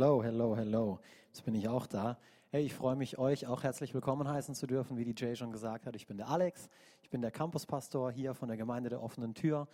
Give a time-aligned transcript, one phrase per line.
[0.00, 1.00] Hello, hello, hello.
[1.26, 2.18] Jetzt bin ich auch da.
[2.52, 5.50] Hey, ich freue mich, euch auch herzlich willkommen heißen zu dürfen, wie die Jay schon
[5.50, 5.96] gesagt hat.
[5.96, 6.68] Ich bin der Alex,
[7.02, 9.66] ich bin der Campuspastor hier von der Gemeinde der offenen Tür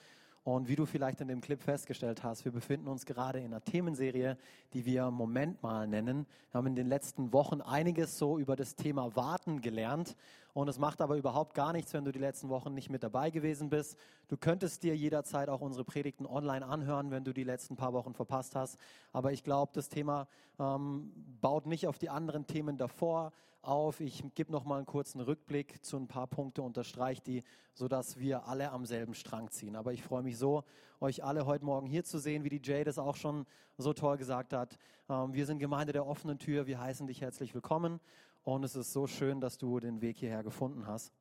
[0.45, 3.62] und wie du vielleicht in dem Clip festgestellt hast, wir befinden uns gerade in einer
[3.62, 4.38] Themenserie,
[4.73, 6.27] die wir Moment mal nennen.
[6.50, 10.16] Wir haben in den letzten Wochen einiges so über das Thema Warten gelernt.
[10.55, 13.30] Und es macht aber überhaupt gar nichts, wenn du die letzten Wochen nicht mit dabei
[13.30, 13.98] gewesen bist.
[14.28, 18.14] Du könntest dir jederzeit auch unsere Predigten online anhören, wenn du die letzten paar Wochen
[18.14, 18.78] verpasst hast.
[19.12, 20.28] Aber ich glaube, das Thema
[20.61, 23.98] ähm, baut nicht auf die anderen Themen davor auf.
[23.98, 28.46] Ich gebe noch mal einen kurzen Rückblick zu ein paar Punkte, unterstreiche die, sodass wir
[28.46, 29.74] alle am selben Strang ziehen.
[29.74, 30.62] Aber ich freue mich so,
[31.00, 33.44] euch alle heute Morgen hier zu sehen, wie die Jay das auch schon
[33.77, 34.78] so toll gesagt hat.
[35.08, 36.68] Ähm, wir sind Gemeinde der offenen Tür.
[36.68, 37.98] Wir heißen dich herzlich willkommen.
[38.45, 41.12] Und es ist so schön, dass du den Weg hierher gefunden hast.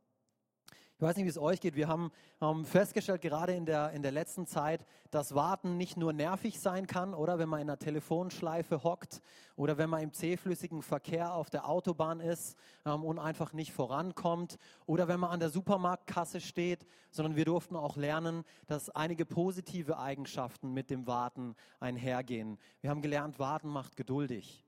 [0.98, 1.76] Ich weiß nicht, wie es euch geht.
[1.76, 6.14] Wir haben ähm, festgestellt, gerade in der, in der letzten Zeit, dass Warten nicht nur
[6.14, 9.22] nervig sein kann, oder wenn man in einer Telefonschleife hockt
[9.56, 14.58] oder wenn man im zähflüssigen Verkehr auf der Autobahn ist ähm, und einfach nicht vorankommt
[14.86, 19.98] oder wenn man an der Supermarktkasse steht, sondern wir durften auch lernen, dass einige positive
[19.98, 22.60] Eigenschaften mit dem Warten einhergehen.
[22.82, 24.63] Wir haben gelernt, Warten macht geduldig.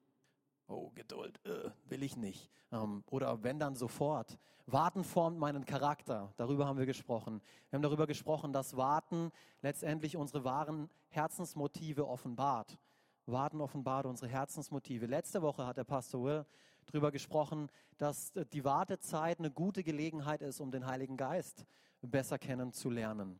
[0.68, 2.50] Oh, Geduld, äh, will ich nicht.
[2.72, 4.38] Ähm, oder wenn dann sofort.
[4.68, 6.34] Warten formt meinen Charakter.
[6.38, 7.40] Darüber haben wir gesprochen.
[7.70, 9.32] Wir haben darüber gesprochen, dass Warten
[9.62, 12.80] letztendlich unsere wahren Herzensmotive offenbart.
[13.28, 15.06] Warten offenbart unsere Herzensmotive.
[15.06, 16.46] Letzte Woche hat der Pastor Will
[16.86, 21.66] darüber gesprochen, dass die Wartezeit eine gute Gelegenheit ist, um den Heiligen Geist
[22.02, 23.40] besser kennenzulernen.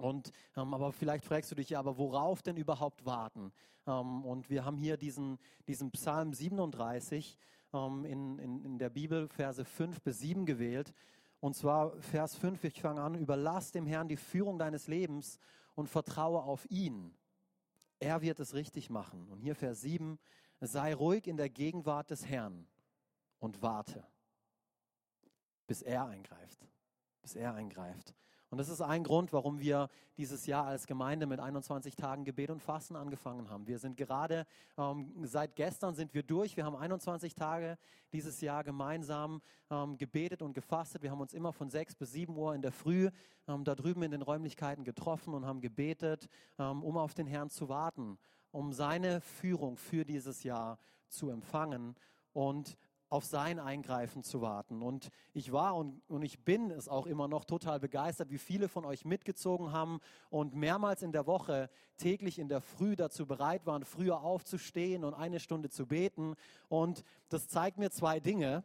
[0.00, 3.52] Und, ähm, aber vielleicht fragst du dich ja, aber worauf denn überhaupt warten?
[3.86, 5.38] Ähm, und wir haben hier diesen,
[5.68, 7.38] diesen Psalm 37
[7.72, 10.92] ähm, in, in, in der Bibel, Verse 5 bis 7 gewählt.
[11.40, 15.38] Und zwar Vers 5, ich fange an, überlass dem Herrn die Führung deines Lebens
[15.74, 17.14] und vertraue auf ihn.
[17.98, 19.28] Er wird es richtig machen.
[19.28, 20.18] Und hier Vers 7,
[20.60, 22.66] sei ruhig in der Gegenwart des Herrn
[23.38, 24.06] und warte,
[25.66, 26.66] bis er eingreift.
[27.22, 28.14] Bis er eingreift.
[28.50, 32.50] Und das ist ein Grund, warum wir dieses Jahr als Gemeinde mit 21 Tagen Gebet
[32.50, 33.68] und Fasten angefangen haben.
[33.68, 34.44] Wir sind gerade,
[34.76, 36.56] ähm, seit gestern sind wir durch.
[36.56, 37.78] Wir haben 21 Tage
[38.12, 39.40] dieses Jahr gemeinsam
[39.70, 41.02] ähm, gebetet und gefastet.
[41.02, 43.08] Wir haben uns immer von 6 bis 7 Uhr in der Früh
[43.46, 46.28] ähm, da drüben in den Räumlichkeiten getroffen und haben gebetet,
[46.58, 48.18] ähm, um auf den Herrn zu warten,
[48.50, 51.94] um seine Führung für dieses Jahr zu empfangen.
[52.32, 52.76] Und
[53.10, 54.82] auf sein Eingreifen zu warten.
[54.82, 58.68] Und ich war und, und ich bin es auch immer noch total begeistert, wie viele
[58.68, 60.00] von euch mitgezogen haben
[60.30, 65.14] und mehrmals in der Woche täglich in der Früh dazu bereit waren, früher aufzustehen und
[65.14, 66.36] eine Stunde zu beten.
[66.68, 68.64] Und das zeigt mir zwei Dinge.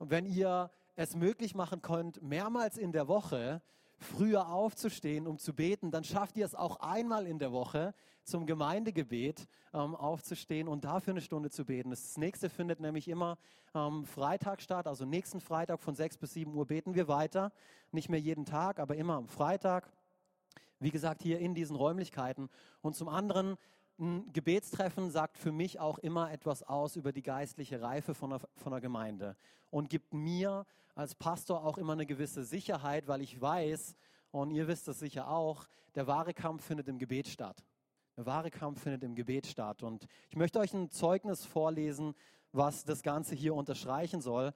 [0.00, 3.62] wenn ihr es möglich machen könnt, mehrmals in der Woche
[3.98, 7.94] früher aufzustehen, um zu beten, dann schafft ihr es auch einmal in der Woche
[8.24, 11.90] zum Gemeindegebet ähm, aufzustehen und dafür eine Stunde zu beten.
[11.90, 13.38] Das nächste findet nämlich immer
[13.74, 17.52] ähm, Freitag statt, also nächsten Freitag von 6 bis 7 Uhr beten wir weiter.
[17.92, 19.90] Nicht mehr jeden Tag, aber immer am Freitag.
[20.80, 22.48] Wie gesagt, hier in diesen Räumlichkeiten.
[22.82, 23.56] Und zum anderen
[23.98, 28.40] ein Gebetstreffen sagt für mich auch immer etwas aus über die geistliche Reife von einer,
[28.56, 29.36] von einer Gemeinde
[29.70, 33.96] und gibt mir als Pastor auch immer eine gewisse Sicherheit, weil ich weiß,
[34.30, 37.64] und ihr wisst es sicher auch, der wahre Kampf findet im Gebet statt.
[38.16, 39.82] Der wahre Kampf findet im Gebet statt.
[39.82, 42.14] Und ich möchte euch ein Zeugnis vorlesen,
[42.52, 44.54] was das Ganze hier unterstreichen soll.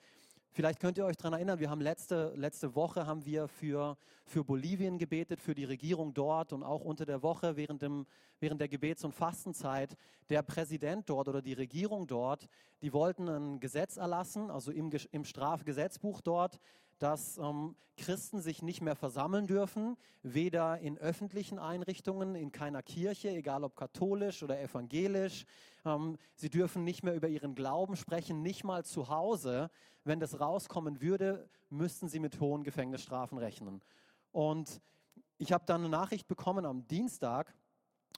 [0.59, 4.43] Vielleicht könnt ihr euch daran erinnern, wir haben letzte, letzte Woche haben wir für, für
[4.43, 8.07] Bolivien gebetet, für die Regierung dort und auch unter der Woche während, dem,
[8.41, 9.97] während der Gebets- und Fastenzeit.
[10.31, 12.49] Der Präsident dort oder die Regierung dort,
[12.83, 16.59] die wollten ein Gesetz erlassen, also im, im Strafgesetzbuch dort,
[16.99, 23.31] dass ähm, Christen sich nicht mehr versammeln dürfen, weder in öffentlichen Einrichtungen, in keiner Kirche,
[23.31, 25.45] egal ob katholisch oder evangelisch.
[25.85, 29.71] Ähm, sie dürfen nicht mehr über ihren Glauben sprechen, nicht mal zu Hause.
[30.05, 33.83] Wenn das rauskommen würde, müssten sie mit hohen Gefängnisstrafen rechnen.
[34.33, 34.81] Und
[35.37, 37.55] ich habe dann eine Nachricht bekommen am Dienstag,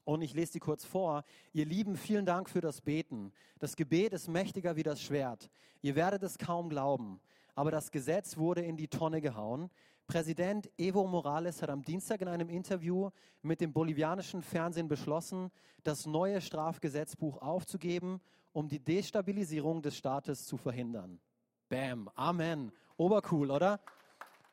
[0.04, 1.24] und ich lese die kurz vor.
[1.52, 3.32] Ihr Lieben, vielen Dank für das Beten.
[3.58, 5.50] Das Gebet ist mächtiger wie das Schwert.
[5.82, 7.20] Ihr werdet es kaum glauben
[7.54, 9.70] aber das Gesetz wurde in die Tonne gehauen.
[10.06, 13.10] Präsident Evo Morales hat am Dienstag in einem Interview
[13.42, 15.50] mit dem bolivianischen Fernsehen beschlossen,
[15.84, 18.20] das neue Strafgesetzbuch aufzugeben,
[18.52, 21.20] um die Destabilisierung des Staates zu verhindern.
[21.68, 22.72] Bam, Amen.
[22.96, 23.80] Obercool, oder?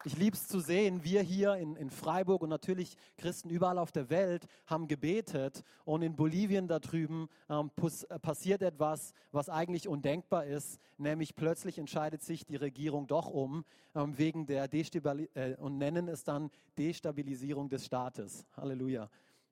[0.07, 3.92] Ich liebe es zu sehen, wir hier in, in Freiburg und natürlich Christen überall auf
[3.92, 7.69] der Welt haben gebetet und in Bolivien da drüben ähm,
[8.07, 13.65] äh, passiert etwas, was eigentlich undenkbar ist, nämlich plötzlich entscheidet sich die Regierung doch um
[13.95, 18.45] ähm, wegen der Destabilisierung äh, und nennen es dann Destabilisierung des Staates.
[18.56, 19.10] Halleluja,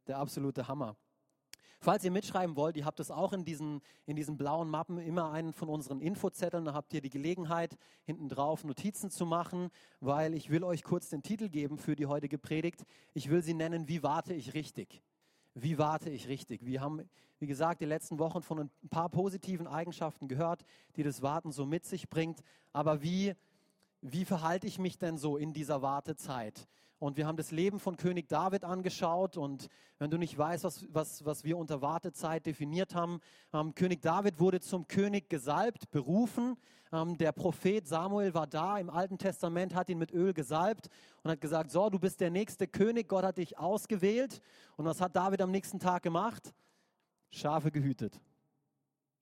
[0.07, 0.95] der absolute Hammer.
[1.79, 5.31] Falls ihr mitschreiben wollt, ihr habt es auch in diesen, in diesen blauen Mappen immer
[5.31, 9.69] einen von unseren Infozetteln, da habt ihr die Gelegenheit, hinten drauf Notizen zu machen,
[9.99, 12.85] weil ich will euch kurz den Titel geben für die heutige Predigt.
[13.13, 15.01] Ich will sie nennen, wie warte ich richtig?
[15.53, 16.65] Wie warte ich richtig?
[16.65, 20.65] Wir haben, wie gesagt, die letzten Wochen von ein paar positiven Eigenschaften gehört,
[20.97, 22.41] die das Warten so mit sich bringt.
[22.73, 23.35] Aber wie,
[24.01, 26.67] wie verhalte ich mich denn so in dieser Wartezeit?
[26.97, 29.35] Und wir haben das Leben von König David angeschaut.
[29.35, 29.67] Und
[29.99, 33.19] wenn du nicht weißt, was, was, was wir unter Wartezeit definiert haben,
[33.53, 36.55] ähm, König David wurde zum König gesalbt, berufen.
[36.93, 40.89] Ähm, der Prophet Samuel war da im Alten Testament, hat ihn mit Öl gesalbt
[41.21, 44.41] und hat gesagt, so, du bist der nächste König, Gott hat dich ausgewählt.
[44.77, 46.53] Und was hat David am nächsten Tag gemacht?
[47.29, 48.21] Schafe gehütet.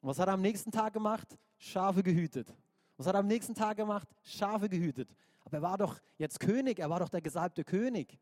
[0.02, 1.38] Und was hat er am nächsten Tag gemacht?
[1.58, 2.54] Schafe gehütet.
[2.98, 4.08] Was hat er am nächsten Tag gemacht?
[4.24, 5.16] Schafe gehütet.
[5.46, 8.18] Aber er war doch jetzt König, er war doch der gesalbte König.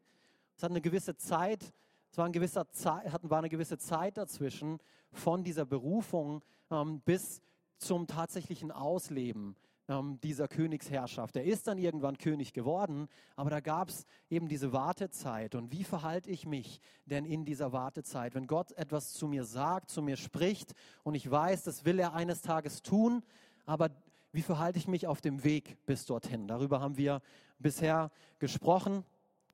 [0.56, 1.74] Es hat eine gewisse Zeit,
[2.12, 4.80] es war, ein gewisser Zeit, war eine gewisse Zeit dazwischen
[5.12, 7.42] von dieser Berufung ähm, bis
[7.78, 9.56] zum tatsächlichen Ausleben
[9.88, 11.36] ähm, dieser Königsherrschaft.
[11.36, 15.56] Er ist dann irgendwann König geworden, aber da gab es eben diese Wartezeit.
[15.56, 18.36] Und wie verhalte ich mich denn in dieser Wartezeit?
[18.36, 22.14] Wenn Gott etwas zu mir sagt, zu mir spricht und ich weiß, das will er
[22.14, 23.24] eines Tages tun,
[23.66, 23.90] aber
[24.32, 26.48] wie verhalte ich mich auf dem Weg bis dorthin?
[26.48, 27.22] Darüber haben wir
[27.60, 29.04] bisher gesprochen.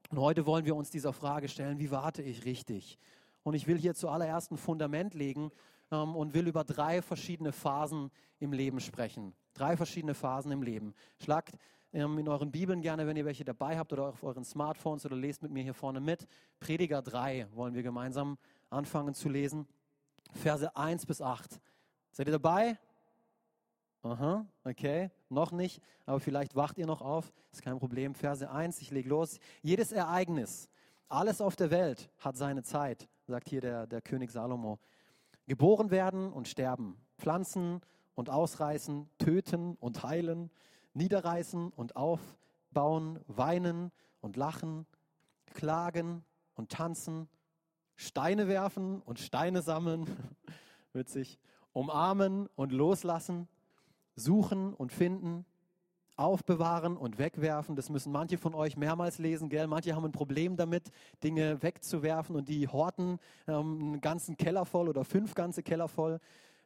[0.09, 2.97] Und heute wollen wir uns dieser Frage stellen, wie warte ich richtig?
[3.43, 5.51] Und ich will hier zuallererst ein Fundament legen
[5.91, 9.33] ähm, und will über drei verschiedene Phasen im Leben sprechen.
[9.53, 10.93] Drei verschiedene Phasen im Leben.
[11.21, 11.55] Schlagt
[11.93, 15.15] ähm, in euren Bibeln gerne, wenn ihr welche dabei habt oder auf euren Smartphones oder
[15.15, 16.27] lest mit mir hier vorne mit.
[16.59, 18.37] Prediger 3 wollen wir gemeinsam
[18.69, 19.67] anfangen zu lesen.
[20.33, 21.59] Verse 1 bis 8.
[22.11, 22.77] Seid ihr dabei?
[24.07, 28.15] Aha, okay, noch nicht, aber vielleicht wacht ihr noch auf, ist kein Problem.
[28.15, 29.37] Verse 1, ich lege los.
[29.61, 30.69] Jedes Ereignis,
[31.09, 34.79] alles auf der Welt hat seine Zeit, sagt hier der, der König Salomo.
[35.45, 37.81] Geboren werden und sterben, pflanzen
[38.15, 40.51] und ausreißen, töten und heilen,
[40.93, 44.85] niederreißen und aufbauen, weinen und lachen,
[45.53, 46.23] klagen
[46.55, 47.27] und tanzen,
[47.97, 50.05] Steine werfen und Steine sammeln,
[50.93, 51.39] witzig,
[51.73, 53.49] umarmen und loslassen,
[54.17, 55.45] suchen und finden,
[56.17, 57.75] aufbewahren und wegwerfen.
[57.75, 59.67] Das müssen manche von euch mehrmals lesen, gell?
[59.67, 60.91] Manche haben ein Problem damit,
[61.23, 66.19] Dinge wegzuwerfen und die horten ähm, einen ganzen Keller voll oder fünf ganze Keller voll.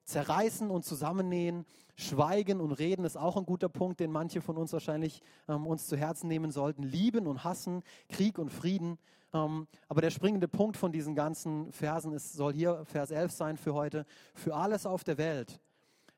[0.05, 1.65] Zerreißen und zusammennähen,
[1.95, 5.87] schweigen und reden ist auch ein guter Punkt, den manche von uns wahrscheinlich ähm, uns
[5.87, 6.83] zu Herzen nehmen sollten.
[6.83, 8.97] Lieben und hassen, Krieg und Frieden.
[9.33, 13.57] Ähm, aber der springende Punkt von diesen ganzen Versen ist, soll hier Vers 11 sein
[13.57, 14.05] für heute.
[14.33, 15.59] Für alles auf der Welt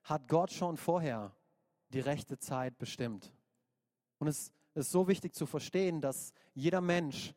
[0.03, 1.31] hat Gott schon vorher
[1.89, 3.31] die rechte Zeit bestimmt.
[4.19, 7.33] Und es ist so wichtig zu verstehen, dass jeder Mensch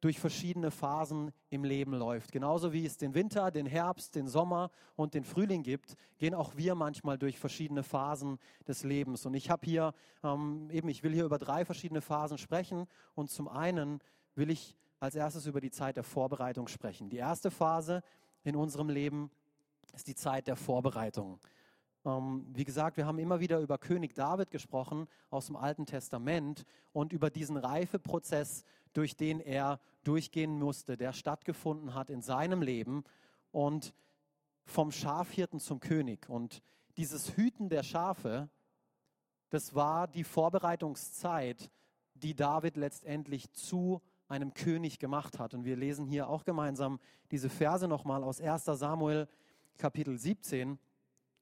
[0.00, 2.30] durch verschiedene Phasen im Leben läuft.
[2.30, 6.56] Genauso wie es den Winter, den Herbst, den Sommer und den Frühling gibt, gehen auch
[6.56, 9.26] wir manchmal durch verschiedene Phasen des Lebens.
[9.26, 12.86] Und ich habe hier ähm, eben, ich will hier über drei verschiedene Phasen sprechen.
[13.14, 14.00] Und zum einen
[14.36, 17.10] will ich als erstes über die Zeit der Vorbereitung sprechen.
[17.10, 18.02] Die erste Phase
[18.44, 19.30] in unserem Leben
[19.94, 21.40] ist die Zeit der Vorbereitung.
[22.08, 26.64] Ähm, wie gesagt, wir haben immer wieder über König David gesprochen aus dem Alten Testament
[26.92, 33.04] und über diesen Reifeprozess, durch den er durchgehen musste, der stattgefunden hat in seinem Leben
[33.52, 33.94] und
[34.64, 36.28] vom Schafhirten zum König.
[36.28, 36.62] Und
[36.96, 38.48] dieses Hüten der Schafe,
[39.50, 41.70] das war die Vorbereitungszeit,
[42.14, 45.54] die David letztendlich zu einem König gemacht hat.
[45.54, 47.00] Und wir lesen hier auch gemeinsam
[47.30, 49.28] diese Verse nochmal aus 1 Samuel
[49.76, 50.78] Kapitel 17.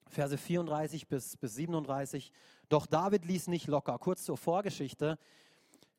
[0.09, 2.33] Verse 34 bis, bis 37.
[2.69, 3.99] Doch David ließ nicht locker.
[3.99, 5.19] Kurz zur Vorgeschichte.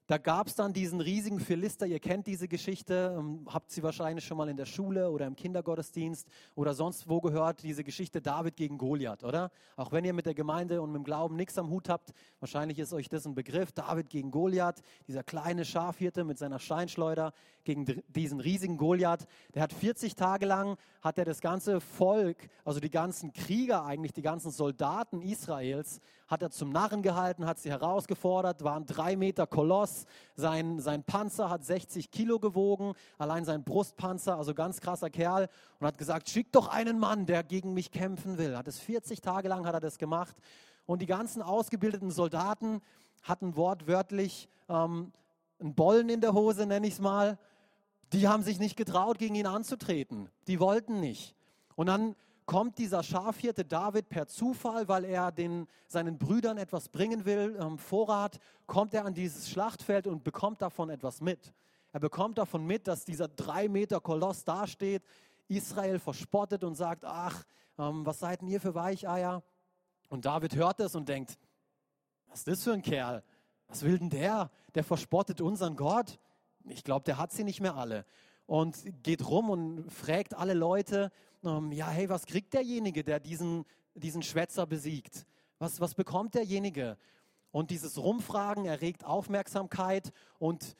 [0.07, 4.23] Da gab es dann diesen riesigen Philister, ihr kennt diese Geschichte, ähm, habt sie wahrscheinlich
[4.23, 8.55] schon mal in der Schule oder im Kindergottesdienst oder sonst wo gehört, diese Geschichte David
[8.55, 9.51] gegen Goliath, oder?
[9.75, 12.79] Auch wenn ihr mit der Gemeinde und mit dem Glauben nichts am Hut habt, wahrscheinlich
[12.79, 17.33] ist euch das ein Begriff, David gegen Goliath, dieser kleine Schafhirte mit seiner Steinschleuder
[17.67, 22.79] gegen diesen riesigen Goliath, der hat 40 Tage lang, hat er das ganze Volk, also
[22.79, 27.69] die ganzen Krieger eigentlich, die ganzen Soldaten Israels, hat er zum Narren gehalten, hat sie
[27.69, 30.05] herausgefordert, war ein drei Meter Koloss.
[30.35, 35.49] Sein, sein Panzer hat 60 Kilo gewogen, allein sein Brustpanzer, also ganz krasser Kerl.
[35.79, 38.57] Und hat gesagt, schick doch einen Mann, der gegen mich kämpfen will.
[38.57, 40.37] Hat es 40 Tage lang hat er das gemacht.
[40.85, 42.81] Und die ganzen ausgebildeten Soldaten
[43.23, 45.11] hatten wortwörtlich ähm,
[45.59, 47.37] einen Bollen in der Hose, nenne ich es mal.
[48.13, 50.29] Die haben sich nicht getraut, gegen ihn anzutreten.
[50.47, 51.35] Die wollten nicht.
[51.75, 57.25] Und dann kommt dieser Schafhirte David per Zufall, weil er den, seinen Brüdern etwas bringen
[57.25, 61.53] will, ähm, Vorrat, kommt er an dieses Schlachtfeld und bekommt davon etwas mit.
[61.91, 65.03] Er bekommt davon mit, dass dieser drei Meter Koloss dasteht,
[65.49, 67.43] Israel verspottet und sagt, ach,
[67.77, 69.43] ähm, was seid denn ihr für Weicheier?
[70.07, 71.37] Und David hört das und denkt,
[72.27, 73.23] was ist das für ein Kerl?
[73.67, 74.49] Was will denn der?
[74.73, 76.19] Der verspottet unseren Gott.
[76.69, 78.05] Ich glaube, der hat sie nicht mehr alle.
[78.45, 81.11] Und geht rum und fragt alle Leute,
[81.43, 85.25] ähm, ja, hey, was kriegt derjenige, der diesen, diesen Schwätzer besiegt?
[85.59, 86.97] Was, was bekommt derjenige?
[87.51, 90.75] Und dieses Rumfragen erregt Aufmerksamkeit und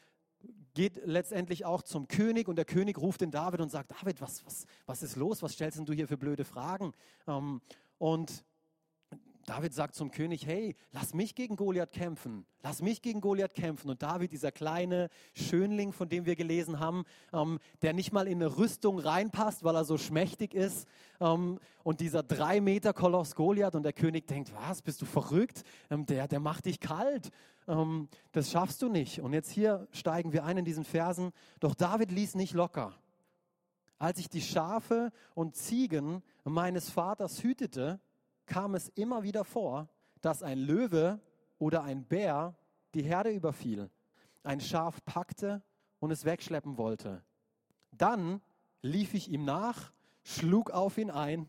[0.74, 4.46] geht letztendlich auch zum König und der König ruft den David und sagt, David, was,
[4.46, 5.42] was, was ist los?
[5.42, 6.94] Was stellst denn du hier für blöde Fragen?
[7.28, 7.62] Ähm,
[7.98, 8.44] und
[9.48, 12.46] David sagt zum König, hey, lass mich gegen Goliath kämpfen.
[12.64, 13.90] Lass mich gegen Goliath kämpfen.
[13.90, 18.44] Und David, dieser kleine Schönling, von dem wir gelesen haben, ähm, der nicht mal in
[18.44, 20.86] eine Rüstung reinpasst, weil er so schmächtig ist.
[21.22, 23.76] Ähm, und dieser drei Meter Koloss Goliath.
[23.76, 25.64] Und der König denkt, was, bist du verrückt?
[25.90, 27.32] Ähm, der, der macht dich kalt.
[27.70, 29.22] Ähm, das schaffst du nicht.
[29.22, 31.32] Und jetzt hier steigen wir ein in diesen Versen.
[31.62, 32.94] Doch David ließ nicht locker.
[33.98, 38.02] Als ich die Schafe und Ziegen meines Vaters hütete,
[38.48, 39.88] kam es immer wieder vor,
[40.22, 41.20] dass ein Löwe
[41.60, 42.56] oder ein Bär
[42.96, 43.92] die Herde überfiel,
[44.44, 45.62] ein Schaf packte
[46.00, 47.24] und es wegschleppen wollte.
[47.92, 48.42] Dann
[48.82, 49.92] lief ich ihm nach,
[50.24, 51.48] schlug auf ihn ein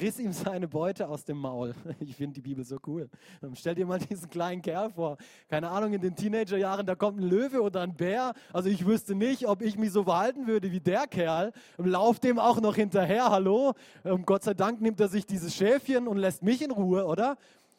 [0.00, 1.74] riss ihm seine Beute aus dem Maul.
[2.00, 3.08] Ich finde die Bibel so cool.
[3.54, 5.16] Stell dir mal diesen kleinen Kerl vor.
[5.48, 8.32] Keine Ahnung, in den Teenagerjahren, da kommt ein Löwe oder ein Bär.
[8.52, 11.52] Also ich wüsste nicht, ob ich mich so verhalten würde wie der Kerl.
[11.76, 13.74] Lauf dem auch noch hinterher, hallo.
[14.04, 17.36] Ähm, Gott sei Dank nimmt er sich dieses Schäfchen und lässt mich in Ruhe, oder?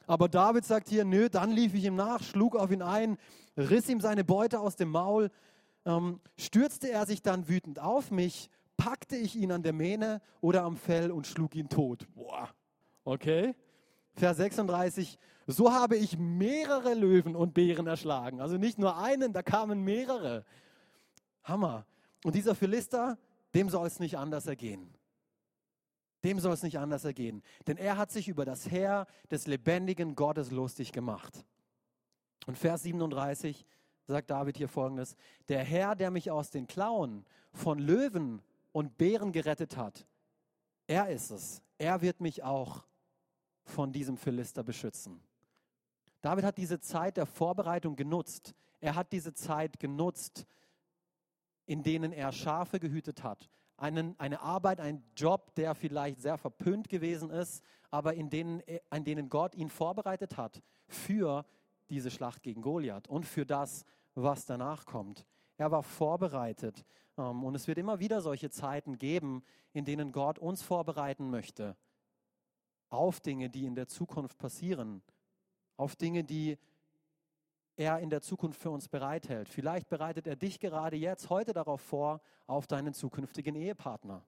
[0.07, 3.17] Aber David sagt hier, nö, dann lief ich ihm nach, schlug auf ihn ein,
[3.57, 5.29] riss ihm seine Beute aus dem Maul,
[5.85, 8.49] ähm, stürzte er sich dann wütend auf mich
[8.81, 12.07] packte ich ihn an der Mähne oder am Fell und schlug ihn tot.
[12.15, 12.49] Boah,
[13.03, 13.53] okay.
[14.15, 18.41] Vers 36, so habe ich mehrere Löwen und Bären erschlagen.
[18.41, 20.45] Also nicht nur einen, da kamen mehrere.
[21.43, 21.85] Hammer.
[22.23, 23.19] Und dieser Philister,
[23.53, 24.91] dem soll es nicht anders ergehen.
[26.23, 27.43] Dem soll es nicht anders ergehen.
[27.67, 31.45] Denn er hat sich über das Heer des lebendigen Gottes lustig gemacht.
[32.47, 33.63] Und Vers 37
[34.07, 35.15] sagt David hier folgendes:
[35.49, 38.41] Der Herr, der mich aus den Klauen von Löwen
[38.71, 40.05] und Bären gerettet hat,
[40.87, 41.61] er ist es.
[41.77, 42.85] Er wird mich auch
[43.63, 45.21] von diesem Philister beschützen.
[46.21, 48.53] David hat diese Zeit der Vorbereitung genutzt.
[48.79, 50.45] Er hat diese Zeit genutzt,
[51.65, 53.49] in denen er Schafe gehütet hat.
[53.77, 59.03] Einen, eine Arbeit, ein Job, der vielleicht sehr verpönt gewesen ist, aber in denen, in
[59.03, 61.45] denen Gott ihn vorbereitet hat für
[61.89, 65.25] diese Schlacht gegen Goliath und für das, was danach kommt.
[65.57, 66.85] Er war vorbereitet.
[67.21, 71.75] Ähm, und es wird immer wieder solche Zeiten geben, in denen Gott uns vorbereiten möchte
[72.89, 75.01] auf Dinge, die in der Zukunft passieren,
[75.77, 76.57] auf Dinge, die
[77.77, 79.47] er in der Zukunft für uns bereithält.
[79.47, 84.25] Vielleicht bereitet er dich gerade jetzt, heute darauf vor, auf deinen zukünftigen Ehepartner.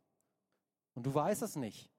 [0.96, 1.92] Und du weißt es nicht.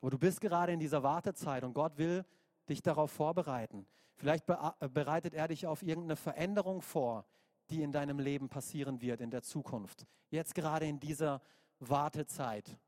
[0.00, 2.24] Aber du bist gerade in dieser Wartezeit und Gott will
[2.68, 3.86] dich darauf vorbereiten.
[4.16, 7.26] Vielleicht bereitet er dich auf irgendeine Veränderung vor,
[7.70, 10.06] die in deinem Leben passieren wird in der Zukunft.
[10.30, 11.40] Jetzt gerade in dieser
[11.80, 12.78] Wartezeit,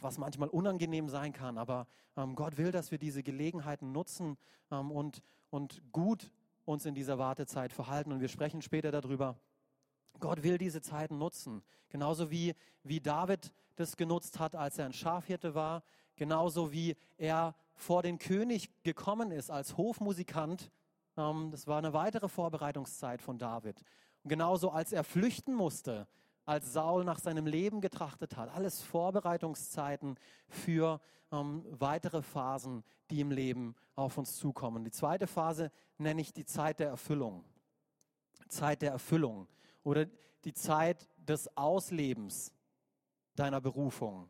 [0.00, 1.86] was manchmal unangenehm sein kann, aber
[2.16, 4.36] ähm, Gott will, dass wir diese Gelegenheiten nutzen
[4.70, 6.30] ähm, und, und gut
[6.64, 8.12] uns in dieser Wartezeit verhalten.
[8.12, 9.38] Und wir sprechen später darüber.
[10.18, 11.62] Gott will diese Zeiten nutzen.
[11.88, 15.82] Genauso wie, wie David das genutzt hat, als er ein Schafhirte war.
[16.16, 20.70] Genauso wie er vor den König gekommen ist als Hofmusikant
[21.16, 23.82] das war eine weitere Vorbereitungszeit von David.
[24.22, 26.06] Und genauso als er flüchten musste,
[26.44, 28.50] als Saul nach seinem Leben getrachtet hat.
[28.50, 30.16] Alles Vorbereitungszeiten
[30.48, 31.00] für
[31.32, 34.84] ähm, weitere Phasen, die im Leben auf uns zukommen.
[34.84, 37.44] Die zweite Phase nenne ich die Zeit der Erfüllung.
[38.48, 39.48] Zeit der Erfüllung
[39.82, 40.06] oder
[40.44, 42.52] die Zeit des Auslebens
[43.34, 44.28] deiner Berufung.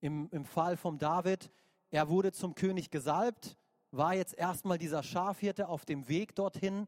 [0.00, 1.50] Im, Im Fall von David,
[1.90, 3.56] er wurde zum König gesalbt,
[3.90, 6.86] war jetzt erstmal dieser Schafhirte auf dem Weg dorthin,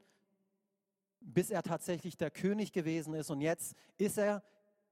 [1.21, 3.31] bis er tatsächlich der König gewesen ist.
[3.31, 4.43] Und jetzt ist er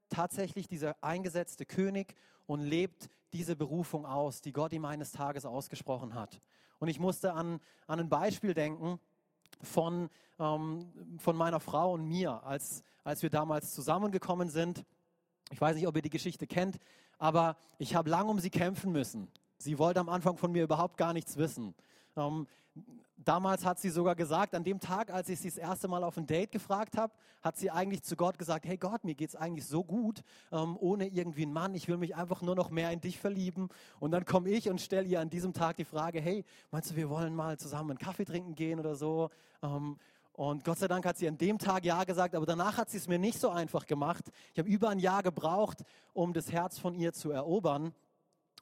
[0.09, 2.15] tatsächlich dieser eingesetzte König
[2.47, 6.41] und lebt diese Berufung aus, die Gott ihm eines Tages ausgesprochen hat.
[6.79, 8.99] Und ich musste an, an ein Beispiel denken
[9.63, 14.85] von, ähm, von meiner Frau und mir, als, als wir damals zusammengekommen sind.
[15.53, 16.79] Ich weiß nicht, ob ihr die Geschichte kennt,
[17.19, 19.31] aber ich habe lang um sie kämpfen müssen.
[19.59, 21.75] Sie wollte am Anfang von mir überhaupt gar nichts wissen.
[22.17, 22.47] Ähm,
[23.17, 26.17] damals hat sie sogar gesagt, an dem Tag, als ich sie das erste Mal auf
[26.17, 27.13] ein Date gefragt habe,
[27.43, 30.77] hat sie eigentlich zu Gott gesagt, hey Gott, mir geht es eigentlich so gut, ähm,
[30.79, 33.69] ohne irgendwie einen Mann, ich will mich einfach nur noch mehr in dich verlieben.
[33.99, 36.97] Und dann komme ich und stelle ihr an diesem Tag die Frage, hey, meinst du,
[36.97, 39.31] wir wollen mal zusammen einen Kaffee trinken gehen oder so?
[39.63, 39.99] Ähm,
[40.33, 42.97] Und Gott sei Dank hat sie an dem Tag Ja gesagt, aber danach hat sie
[42.97, 44.31] es mir nicht so einfach gemacht.
[44.55, 47.93] Ich habe über ein Jahr gebraucht, um das Herz von ihr zu erobern.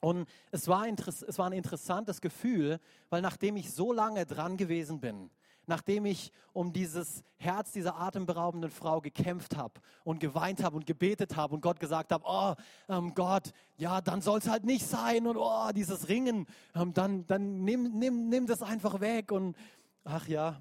[0.01, 2.79] Und es war, es war ein interessantes Gefühl,
[3.09, 5.29] weil nachdem ich so lange dran gewesen bin,
[5.69, 11.35] nachdem ich um dieses Herz dieser atemberaubenden Frau gekämpft habe und geweint habe und gebetet
[11.35, 12.55] habe und Gott gesagt habe, oh
[12.89, 17.25] ähm, Gott, ja, dann soll es halt nicht sein und oh, dieses Ringen, ähm, dann,
[17.27, 19.55] dann nimm, nimm, nimm das einfach weg und
[20.03, 20.59] ach ja,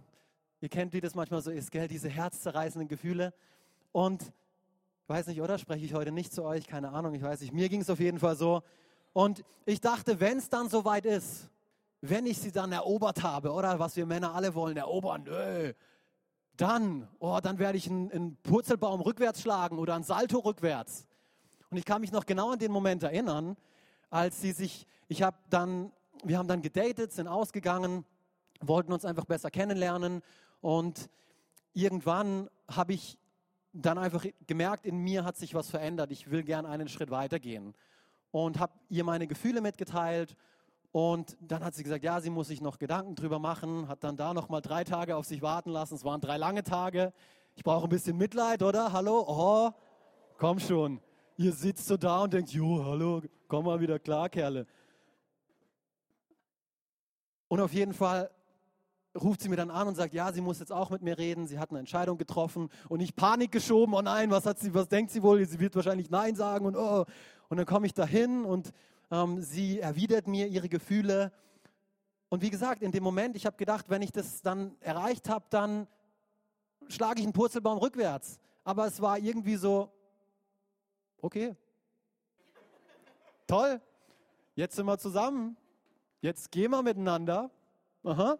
[0.61, 3.33] ihr kennt, wie das manchmal so ist, gell, diese herzzerreißenden Gefühle.
[3.93, 5.59] Und ich weiß nicht, oder?
[5.59, 7.99] Spreche ich heute nicht zu euch, keine Ahnung, ich weiß nicht, mir ging es auf
[7.99, 8.63] jeden Fall so
[9.19, 11.51] und ich dachte, wenn es dann soweit ist,
[12.01, 15.73] wenn ich sie dann erobert habe, oder was wir Männer alle wollen, erobern, nö,
[16.57, 21.05] dann, oh, dann werde ich einen, einen Purzelbaum rückwärts schlagen oder ein Salto rückwärts.
[21.69, 23.57] Und ich kann mich noch genau an den Moment erinnern,
[24.09, 25.91] als sie sich, ich habe dann,
[26.23, 28.05] wir haben dann gedatet, sind ausgegangen,
[28.61, 30.23] wollten uns einfach besser kennenlernen
[30.61, 31.11] und
[31.73, 33.19] irgendwann habe ich
[33.73, 36.13] dann einfach gemerkt, in mir hat sich was verändert.
[36.13, 37.75] Ich will gern einen Schritt weitergehen
[38.31, 40.37] und habe ihr meine Gefühle mitgeteilt
[40.93, 44.17] und dann hat sie gesagt, ja, sie muss sich noch Gedanken drüber machen, hat dann
[44.17, 45.95] da noch mal drei Tage auf sich warten lassen.
[45.95, 47.13] Es waren drei lange Tage.
[47.57, 48.93] Ich brauche ein bisschen Mitleid, oder?
[48.93, 49.25] Hallo?
[49.27, 49.71] Oh,
[50.39, 51.01] komm schon.
[51.37, 54.67] Ihr sitzt so da und denkt, jo, hallo, komm mal wieder klar, Kerle.
[57.49, 58.31] Und auf jeden Fall
[59.21, 61.47] ruft sie mir dann an und sagt, ja, sie muss jetzt auch mit mir reden.
[61.47, 63.95] Sie hat eine Entscheidung getroffen und ich Panik geschoben.
[63.95, 65.45] Oh nein, was hat sie, was denkt sie wohl?
[65.45, 67.05] Sie wird wahrscheinlich Nein sagen und oh.
[67.49, 68.73] Und dann komme ich dahin und
[69.11, 71.33] ähm, sie erwidert mir ihre Gefühle.
[72.29, 75.47] Und wie gesagt, in dem Moment, ich habe gedacht, wenn ich das dann erreicht habe,
[75.51, 75.87] dann
[76.89, 78.39] schlage ich einen Purzelbaum rückwärts.
[78.65, 79.91] Aber es war irgendwie so,
[81.23, 81.57] okay,
[83.47, 83.81] toll,
[84.55, 85.57] jetzt sind wir zusammen,
[86.21, 87.51] jetzt gehen wir miteinander.
[88.05, 88.39] Aha,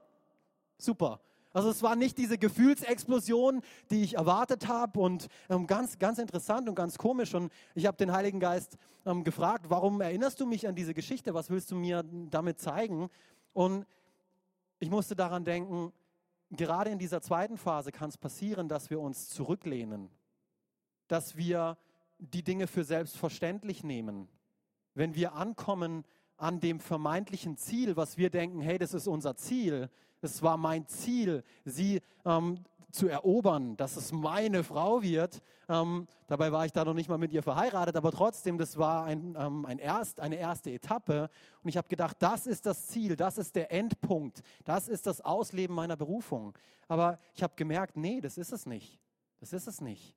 [0.79, 1.21] super.
[1.53, 6.69] Also es war nicht diese Gefühlsexplosion, die ich erwartet habe und ähm, ganz, ganz interessant
[6.69, 7.35] und ganz komisch.
[7.35, 11.35] Und ich habe den Heiligen Geist ähm, gefragt, warum erinnerst du mich an diese Geschichte?
[11.35, 13.09] Was willst du mir damit zeigen?
[13.55, 13.87] Und
[14.79, 15.93] ich musste daran denken,
[16.51, 20.11] gerade in dieser zweiten Phase kann es passieren, dass wir uns zurücklehnen,
[21.09, 21.79] dass wir
[22.19, 24.29] die Dinge für selbstverständlich nehmen.
[24.95, 26.05] Wenn wir ankommen
[26.37, 30.87] an dem vermeintlichen Ziel, was wir denken, hey, das ist unser Ziel, es war mein
[30.87, 32.59] Ziel, sie ähm,
[32.91, 35.43] zu erobern, dass es meine Frau wird.
[35.69, 39.05] Ähm, dabei war ich da noch nicht mal mit ihr verheiratet, aber trotzdem, das war
[39.05, 41.29] ein, ähm, ein erst, eine erste Etappe.
[41.63, 45.21] Und ich habe gedacht, das ist das Ziel, das ist der Endpunkt, das ist das
[45.21, 46.57] Ausleben meiner Berufung.
[46.89, 48.99] Aber ich habe gemerkt, nee, das ist es nicht.
[49.41, 50.17] Das ist es nicht.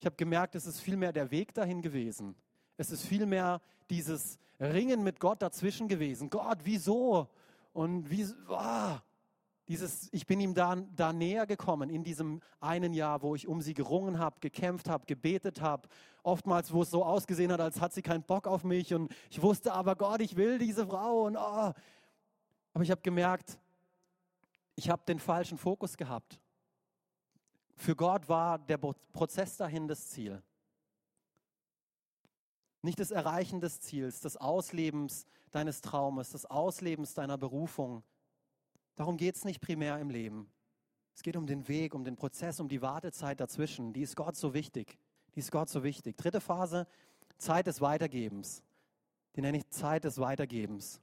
[0.00, 2.36] Ich habe gemerkt, es ist vielmehr der Weg dahin gewesen.
[2.76, 6.30] Es ist vielmehr dieses Ringen mit Gott dazwischen gewesen.
[6.30, 7.28] Gott, wieso?
[7.78, 9.00] Und wie, ah,
[9.68, 13.62] dieses, ich bin ihm da, da näher gekommen in diesem einen Jahr, wo ich um
[13.62, 15.88] sie gerungen habe, gekämpft habe, gebetet habe.
[16.24, 18.94] Oftmals, wo es so ausgesehen hat, als hat sie keinen Bock auf mich.
[18.94, 21.26] Und ich wusste aber, Gott, ich will diese Frau.
[21.26, 21.72] Und, oh.
[22.72, 23.60] Aber ich habe gemerkt,
[24.74, 26.40] ich habe den falschen Fokus gehabt.
[27.76, 30.42] Für Gott war der Prozess dahin das Ziel.
[32.82, 38.02] Nicht das Erreichen des Ziels, des Auslebens deines Traumes, des Auslebens deiner Berufung.
[38.94, 40.50] Darum geht es nicht primär im Leben.
[41.14, 43.92] Es geht um den Weg, um den Prozess, um die Wartezeit dazwischen.
[43.92, 44.98] Die ist Gott so wichtig.
[45.34, 46.16] Die ist Gott so wichtig.
[46.16, 46.86] Dritte Phase,
[47.38, 48.62] Zeit des Weitergebens.
[49.34, 51.00] Die nenne ich Zeit des Weitergebens.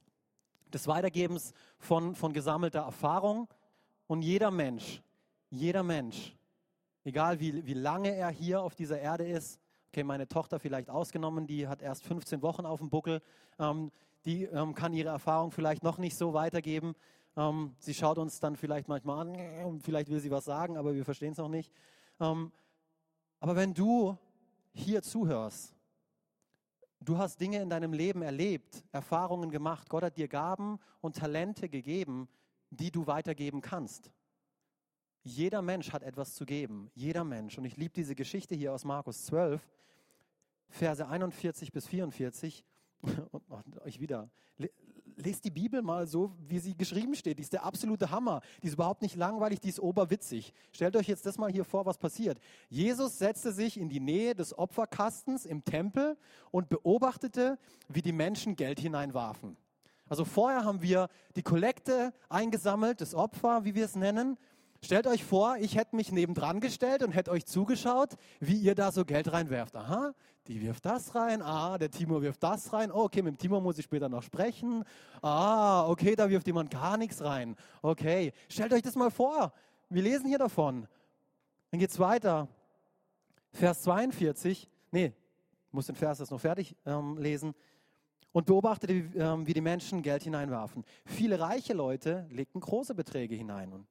[0.72, 3.48] Des Weitergebens von, von gesammelter Erfahrung.
[4.06, 5.02] Und jeder Mensch,
[5.50, 6.34] jeder Mensch,
[7.04, 9.60] egal wie, wie lange er hier auf dieser Erde ist,
[9.96, 13.22] okay, meine Tochter vielleicht ausgenommen, die hat erst 15 Wochen auf dem Buckel,
[13.58, 13.90] ähm,
[14.26, 16.94] die ähm, kann ihre Erfahrung vielleicht noch nicht so weitergeben.
[17.34, 21.06] Ähm, sie schaut uns dann vielleicht manchmal an, vielleicht will sie was sagen, aber wir
[21.06, 21.72] verstehen es noch nicht.
[22.20, 22.52] Ähm,
[23.40, 24.18] aber wenn du
[24.74, 25.74] hier zuhörst,
[27.00, 31.70] du hast Dinge in deinem Leben erlebt, Erfahrungen gemacht, Gott hat dir Gaben und Talente
[31.70, 32.28] gegeben,
[32.68, 34.10] die du weitergeben kannst.
[35.26, 36.88] Jeder Mensch hat etwas zu geben.
[36.94, 37.58] Jeder Mensch.
[37.58, 39.60] Und ich liebe diese Geschichte hier aus Markus 12,
[40.68, 42.64] Verse 41 bis 44.
[43.32, 44.30] Und euch wieder.
[45.16, 47.38] Lest die Bibel mal so, wie sie geschrieben steht.
[47.38, 48.40] Die ist der absolute Hammer.
[48.62, 50.52] Die ist überhaupt nicht langweilig, die ist oberwitzig.
[50.70, 52.38] Stellt euch jetzt das mal hier vor, was passiert.
[52.68, 56.16] Jesus setzte sich in die Nähe des Opferkastens im Tempel
[56.52, 57.58] und beobachtete,
[57.88, 59.56] wie die Menschen Geld hineinwarfen.
[60.08, 64.38] Also vorher haben wir die Kollekte eingesammelt, das Opfer, wie wir es nennen.
[64.86, 68.92] Stellt euch vor, ich hätte mich nebendran gestellt und hätte euch zugeschaut, wie ihr da
[68.92, 69.74] so Geld reinwerft.
[69.74, 70.14] Aha,
[70.46, 71.42] die wirft das rein.
[71.42, 72.92] Ah, der Timo wirft das rein.
[72.92, 74.84] Oh, okay, mit dem Timo muss ich später noch sprechen.
[75.22, 77.56] Ah, okay, da wirft jemand gar nichts rein.
[77.82, 79.52] Okay, stellt euch das mal vor.
[79.88, 80.86] wir lesen hier davon.
[81.72, 82.46] Dann geht es weiter.
[83.50, 85.12] Vers 42, nee,
[85.72, 87.56] muss den Vers jetzt noch fertig ähm, lesen.
[88.30, 90.84] Und beobachtete, wie, ähm, wie die Menschen Geld hineinwarfen.
[91.04, 93.72] Viele reiche Leute legten große Beträge hinein.
[93.72, 93.88] Und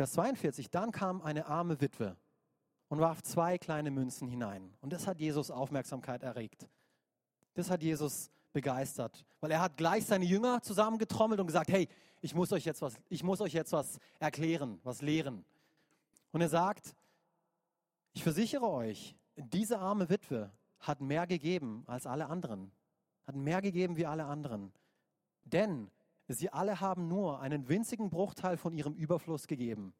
[0.00, 2.16] Vers 42, dann kam eine arme Witwe
[2.88, 4.72] und warf zwei kleine Münzen hinein.
[4.80, 6.70] Und das hat Jesus Aufmerksamkeit erregt.
[7.52, 11.86] Das hat Jesus begeistert, weil er hat gleich seine Jünger zusammengetrommelt und gesagt, hey,
[12.22, 15.44] ich muss euch jetzt was, ich muss euch jetzt was erklären, was lehren.
[16.32, 16.96] Und er sagt,
[18.14, 22.72] ich versichere euch, diese arme Witwe hat mehr gegeben als alle anderen,
[23.26, 24.72] hat mehr gegeben wie alle anderen.
[25.44, 25.90] Denn
[26.34, 29.94] sie alle haben nur einen winzigen Bruchteil von ihrem Überfluss gegeben,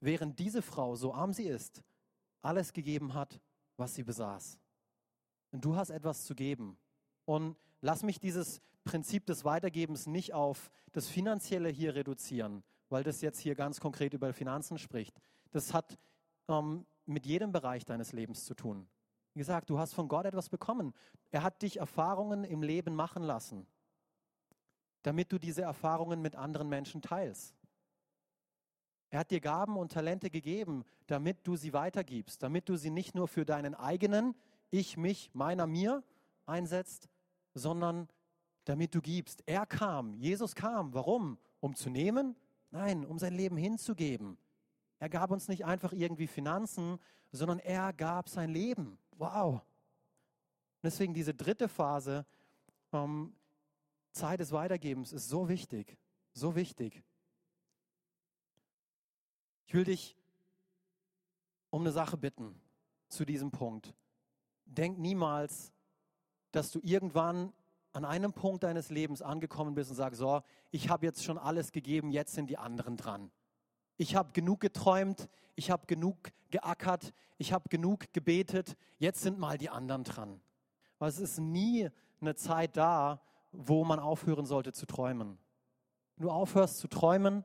[0.00, 1.82] während diese Frau, so arm sie ist,
[2.42, 3.40] alles gegeben hat,
[3.76, 4.58] was sie besaß.
[5.52, 6.78] Und du hast etwas zu geben.
[7.24, 13.20] Und lass mich dieses Prinzip des Weitergebens nicht auf das Finanzielle hier reduzieren, weil das
[13.20, 15.20] jetzt hier ganz konkret über Finanzen spricht.
[15.50, 15.98] Das hat
[16.48, 18.88] ähm, mit jedem Bereich deines Lebens zu tun.
[19.34, 20.92] Wie gesagt, du hast von Gott etwas bekommen.
[21.30, 23.66] Er hat dich Erfahrungen im Leben machen lassen,
[25.02, 27.54] damit du diese Erfahrungen mit anderen Menschen teilst.
[29.10, 33.14] Er hat dir Gaben und Talente gegeben, damit du sie weitergibst, damit du sie nicht
[33.14, 34.36] nur für deinen eigenen
[34.70, 36.04] Ich, mich, meiner, mir
[36.46, 37.08] einsetzt,
[37.54, 38.08] sondern
[38.64, 39.42] damit du gibst.
[39.46, 40.94] Er kam, Jesus kam.
[40.94, 41.38] Warum?
[41.58, 42.36] Um zu nehmen?
[42.70, 44.38] Nein, um sein Leben hinzugeben.
[45.00, 47.00] Er gab uns nicht einfach irgendwie Finanzen,
[47.32, 48.96] sondern er gab sein Leben.
[49.16, 49.60] Wow.
[50.82, 52.24] Deswegen diese dritte Phase,
[52.92, 53.34] ähm,
[54.12, 55.96] Zeit des Weitergebens, ist so wichtig,
[56.32, 57.02] so wichtig.
[59.66, 60.16] Ich will dich
[61.70, 62.60] um eine Sache bitten
[63.08, 63.94] zu diesem Punkt.
[64.64, 65.72] Denk niemals,
[66.50, 67.52] dass du irgendwann
[67.92, 71.72] an einem Punkt deines Lebens angekommen bist und sagst, so, ich habe jetzt schon alles
[71.72, 73.30] gegeben, jetzt sind die anderen dran.
[73.96, 76.16] Ich habe genug geträumt, ich habe genug
[76.50, 80.40] geackert, ich habe genug gebetet, jetzt sind mal die anderen dran.
[80.98, 81.88] Weil es ist nie
[82.20, 83.20] eine Zeit da,
[83.52, 85.38] wo man aufhören sollte zu träumen.
[86.16, 87.44] Wenn du aufhörst zu träumen,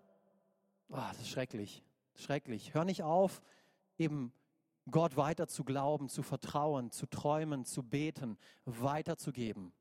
[0.90, 1.84] oh, das ist schrecklich,
[2.16, 2.74] schrecklich.
[2.74, 3.42] Hör nicht auf,
[3.98, 4.34] eben
[4.90, 9.74] Gott weiter zu glauben, zu vertrauen, zu träumen, zu beten, weiterzugeben.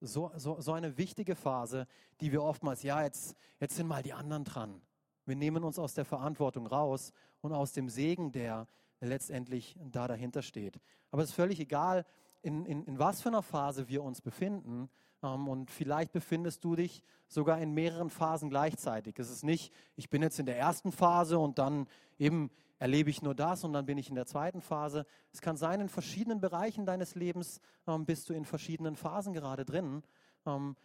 [0.00, 1.86] So, so, so eine wichtige Phase,
[2.20, 4.82] die wir oftmals, ja, jetzt, jetzt sind mal die anderen dran.
[5.24, 8.66] Wir nehmen uns aus der Verantwortung raus und aus dem Segen, der
[9.00, 10.80] letztendlich da dahinter steht.
[11.10, 12.04] Aber es ist völlig egal,
[12.42, 14.90] in, in, in was für einer Phase wir uns befinden.
[15.22, 19.18] Ähm, und vielleicht befindest du dich sogar in mehreren Phasen gleichzeitig.
[19.18, 21.86] Es ist nicht, ich bin jetzt in der ersten Phase und dann
[22.18, 25.06] eben erlebe ich nur das und dann bin ich in der zweiten Phase.
[25.32, 29.64] Es kann sein, in verschiedenen Bereichen deines Lebens ähm, bist du in verschiedenen Phasen gerade
[29.64, 30.02] drin.
[30.46, 30.76] Ähm,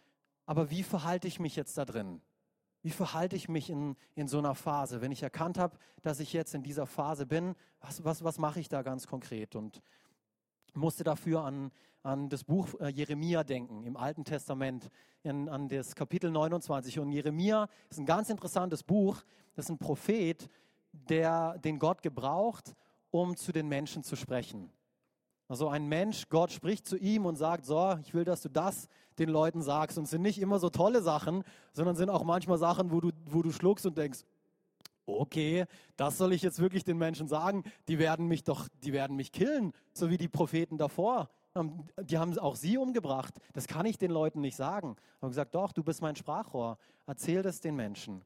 [0.46, 2.22] aber wie verhalte ich mich jetzt da drin?
[2.82, 5.00] Wie verhalte ich mich in, in so einer Phase?
[5.00, 8.60] Wenn ich erkannt habe, dass ich jetzt in dieser Phase bin, was, was, was mache
[8.60, 9.56] ich da ganz konkret?
[9.56, 9.82] Und
[10.74, 14.90] musste dafür an, an das Buch äh, Jeremia denken, im Alten Testament,
[15.22, 16.98] in, an das Kapitel 29.
[16.98, 19.22] Und Jeremia ist ein ganz interessantes Buch.
[19.54, 20.48] Das ist ein Prophet,
[20.92, 22.74] der, den Gott gebraucht,
[23.10, 24.70] um zu den Menschen zu sprechen.
[25.48, 28.86] Also ein Mensch, Gott spricht zu ihm und sagt, so, ich will, dass du das
[29.18, 29.96] den Leuten sagst.
[29.96, 33.10] Und es sind nicht immer so tolle Sachen, sondern sind auch manchmal Sachen, wo du,
[33.24, 34.20] wo du schluckst und denkst,
[35.06, 35.64] okay,
[35.96, 37.64] das soll ich jetzt wirklich den Menschen sagen.
[37.88, 41.30] Die werden mich doch, die werden mich killen, so wie die Propheten davor.
[41.58, 43.34] Ähm, die haben auch sie umgebracht.
[43.52, 44.96] Das kann ich den Leuten nicht sagen.
[45.20, 46.78] Aber gesagt, doch, du bist mein Sprachrohr.
[47.06, 48.24] Erzähl das den Menschen.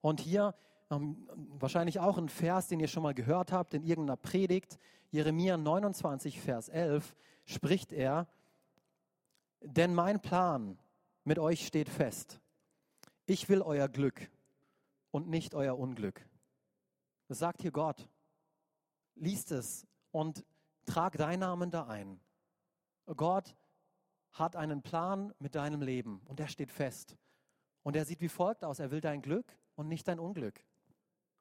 [0.00, 0.54] Und hier
[0.90, 4.78] ähm, wahrscheinlich auch ein Vers, den ihr schon mal gehört habt in irgendeiner Predigt.
[5.10, 8.28] Jeremia 29, Vers 11 spricht er,
[9.60, 10.78] denn mein Plan
[11.24, 12.40] mit euch steht fest.
[13.26, 14.30] Ich will euer Glück
[15.10, 16.26] und nicht euer Unglück.
[17.28, 18.08] Das sagt hier Gott.
[19.14, 20.44] Liest es und
[20.84, 22.20] trag deinen Namen da ein.
[23.16, 23.56] Gott
[24.32, 27.16] hat einen Plan mit deinem Leben und der steht fest.
[27.82, 28.78] Und er sieht wie folgt aus.
[28.78, 30.64] Er will dein Glück und nicht dein Unglück.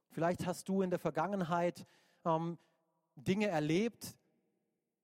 [0.09, 1.85] Vielleicht hast du in der Vergangenheit
[2.25, 2.57] ähm,
[3.15, 4.17] Dinge erlebt.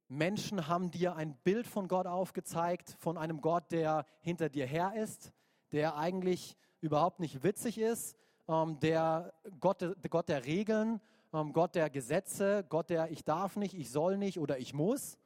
[0.09, 4.93] Menschen haben dir ein Bild von Gott aufgezeigt, von einem Gott, der hinter dir her
[4.95, 5.31] ist,
[5.71, 11.01] der eigentlich überhaupt nicht witzig ist, ähm, der Gott, der Gott der Regeln,
[11.33, 15.17] ähm, Gott der Gesetze, Gott der ich darf nicht, ich soll nicht oder ich muss.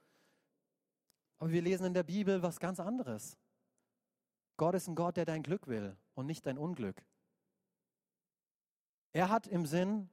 [1.39, 3.37] Aber wir lesen in der Bibel was ganz anderes.
[4.57, 7.03] Gott ist ein Gott, der dein Glück will und nicht dein Unglück.
[9.13, 10.09] Er hat im Sinn,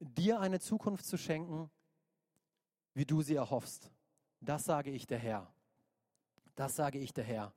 [0.00, 1.70] dir eine Zukunft zu schenken,
[2.92, 3.90] wie du sie erhoffst.
[4.40, 5.52] Das sage ich der Herr.
[6.54, 7.52] Das sage ich der Herr.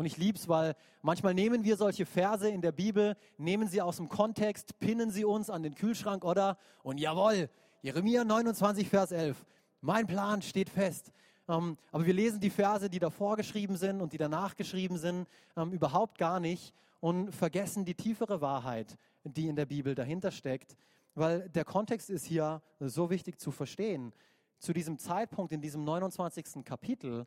[0.00, 3.98] Und ich lieb's, weil manchmal nehmen wir solche Verse in der Bibel, nehmen sie aus
[3.98, 7.50] dem Kontext, pinnen sie uns an den Kühlschrank oder und jawohl,
[7.82, 9.44] Jeremia 29, Vers 11.
[9.82, 11.12] Mein Plan steht fest.
[11.50, 15.28] Ähm, aber wir lesen die Verse, die davor geschrieben sind und die danach geschrieben sind,
[15.54, 20.78] ähm, überhaupt gar nicht und vergessen die tiefere Wahrheit, die in der Bibel dahinter steckt.
[21.14, 24.14] Weil der Kontext ist hier so wichtig zu verstehen.
[24.60, 26.64] Zu diesem Zeitpunkt, in diesem 29.
[26.64, 27.26] Kapitel,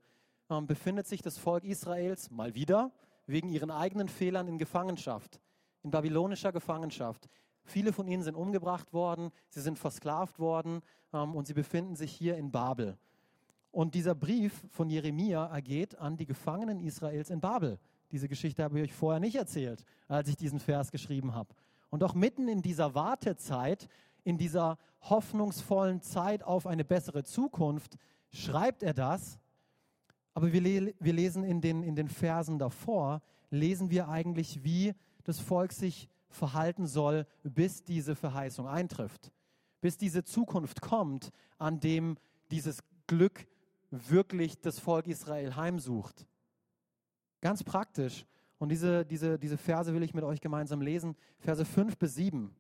[0.62, 2.92] befindet sich das Volk Israels mal wieder
[3.26, 5.40] wegen ihren eigenen Fehlern in Gefangenschaft,
[5.84, 7.30] in babylonischer Gefangenschaft.
[7.66, 10.82] Viele von ihnen sind umgebracht worden, sie sind versklavt worden
[11.14, 12.98] ähm, und sie befinden sich hier in Babel.
[13.72, 17.80] Und dieser Brief von Jeremia ergeht an die Gefangenen Israels in Babel.
[18.12, 21.56] Diese Geschichte habe ich euch vorher nicht erzählt, als ich diesen Vers geschrieben habe.
[21.90, 23.88] Und auch mitten in dieser Wartezeit,
[24.24, 27.98] in dieser hoffnungsvollen Zeit auf eine bessere Zukunft,
[28.32, 29.40] schreibt er das
[30.34, 34.94] aber wir, le wir lesen in den, in den Versen davor, lesen wir eigentlich, wie
[35.24, 39.32] das Volk sich verhalten soll, bis diese Verheißung eintrifft.
[39.82, 42.18] Bis diese Zukunft kommt, an dem
[42.50, 43.48] dieses Glück
[43.92, 46.26] wirklich das Volk Israel heimsucht.
[47.42, 48.26] Ganz praktisch.
[48.58, 51.16] Und diese, diese, diese Verse will ich mit euch gemeinsam lesen.
[51.38, 52.56] Verse 5 bis 7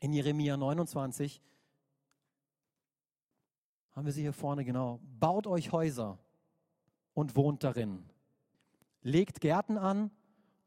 [0.00, 1.40] in Jeremia 29.
[3.92, 5.00] Haben wir sie hier vorne genau.
[5.18, 6.18] Baut euch Häuser
[7.16, 8.04] und wohnt darin.
[9.00, 10.10] Legt Gärten an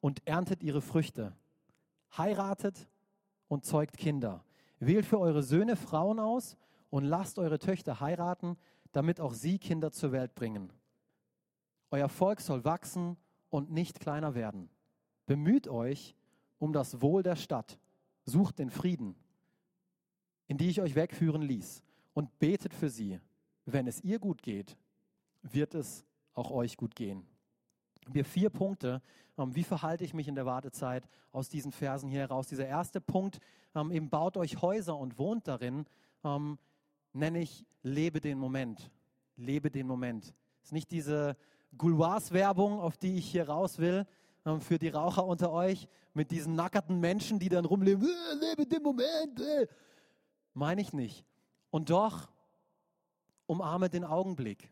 [0.01, 1.35] und erntet ihre Früchte.
[2.17, 2.89] Heiratet
[3.47, 4.43] und zeugt Kinder.
[4.79, 6.57] Wählt für eure Söhne Frauen aus
[6.89, 8.57] und lasst eure Töchter heiraten,
[8.93, 10.73] damit auch sie Kinder zur Welt bringen.
[11.91, 13.15] Euer Volk soll wachsen
[13.51, 14.69] und nicht kleiner werden.
[15.27, 16.15] Bemüht euch
[16.57, 17.77] um das Wohl der Stadt.
[18.25, 19.15] Sucht den Frieden,
[20.47, 21.83] in die ich euch wegführen ließ,
[22.13, 23.19] und betet für sie.
[23.65, 24.75] Wenn es ihr gut geht,
[25.43, 27.25] wird es auch euch gut gehen.
[28.07, 29.01] Wir vier Punkte,
[29.37, 32.47] ähm, wie verhalte ich mich in der Wartezeit aus diesen Versen hier heraus.
[32.47, 33.39] Dieser erste Punkt,
[33.75, 35.85] ähm, eben baut euch Häuser und wohnt darin,
[36.23, 36.57] ähm,
[37.13, 38.91] nenne ich lebe den Moment.
[39.35, 40.33] Lebe den Moment.
[40.63, 41.37] Ist nicht diese
[41.77, 44.05] Gouloirs-Werbung, auf die ich hier raus will,
[44.61, 48.81] für die Raucher unter euch, mit diesen nackerten Menschen, die dann rumleben, äh, lebe den
[48.81, 49.39] Moment.
[49.39, 49.67] Äh.
[50.53, 51.25] Meine ich nicht.
[51.69, 52.29] Und doch
[53.45, 54.71] umarme den Augenblick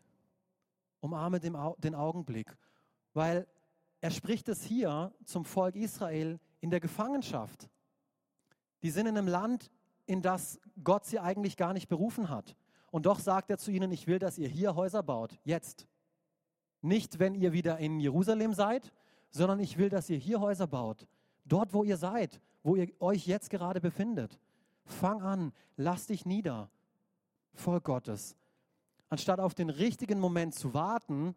[1.00, 2.56] umarme den Augenblick,
[3.14, 3.46] weil
[4.00, 7.68] er spricht es hier zum Volk Israel in der Gefangenschaft.
[8.82, 9.70] Die sind in einem Land,
[10.06, 12.56] in das Gott sie eigentlich gar nicht berufen hat.
[12.90, 15.86] Und doch sagt er zu ihnen, ich will, dass ihr hier Häuser baut, jetzt.
[16.80, 18.92] Nicht, wenn ihr wieder in Jerusalem seid,
[19.30, 21.06] sondern ich will, dass ihr hier Häuser baut.
[21.44, 24.38] Dort, wo ihr seid, wo ihr euch jetzt gerade befindet.
[24.84, 26.70] Fang an, lass dich nieder.
[27.52, 28.36] Volk Gottes,
[29.08, 31.34] anstatt auf den richtigen Moment zu warten,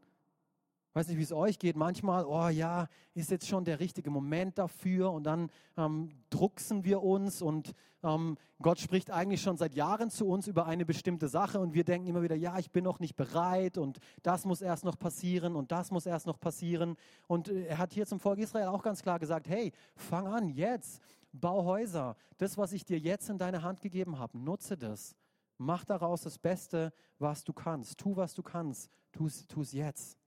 [0.94, 4.58] weiß nicht, wie es euch geht, manchmal, oh ja, ist jetzt schon der richtige Moment
[4.58, 10.10] dafür und dann ähm, drucksen wir uns und ähm, Gott spricht eigentlich schon seit Jahren
[10.10, 13.00] zu uns über eine bestimmte Sache und wir denken immer wieder, ja, ich bin noch
[13.00, 16.98] nicht bereit und das muss erst noch passieren und das muss erst noch passieren.
[17.28, 20.50] Und äh, er hat hier zum Volk Israel auch ganz klar gesagt, hey, fang an
[20.50, 25.16] jetzt, bau Häuser, das, was ich dir jetzt in deine Hand gegeben habe, nutze das.
[25.64, 28.00] Mach daraus das Beste, was du kannst.
[28.00, 28.90] Tu, was du kannst.
[29.12, 30.18] Tu es jetzt.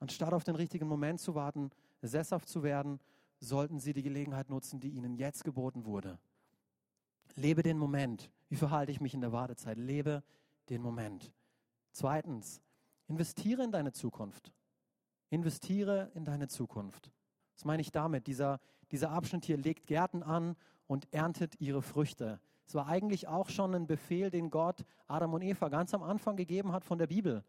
[0.00, 2.98] Anstatt auf den richtigen Moment zu warten, sesshaft zu werden,
[3.40, 6.18] sollten sie die Gelegenheit nutzen, die ihnen jetzt geboten wurde.
[7.34, 8.30] Lebe den Moment.
[8.48, 9.76] Wie verhalte ich mich in der Wartezeit?
[9.76, 10.24] Lebe
[10.70, 11.30] den Moment.
[11.92, 12.62] Zweitens,
[13.06, 14.50] investiere in deine Zukunft.
[15.28, 17.12] Investiere in deine Zukunft.
[17.54, 18.26] Was meine ich damit?
[18.26, 18.60] Dieser,
[18.92, 20.56] dieser Abschnitt hier legt Gärten an
[20.86, 22.40] und erntet ihre Früchte.
[22.68, 26.36] Es war eigentlich auch schon ein Befehl, den Gott Adam und Eva ganz am Anfang
[26.36, 27.42] gegeben hat von der Bibel,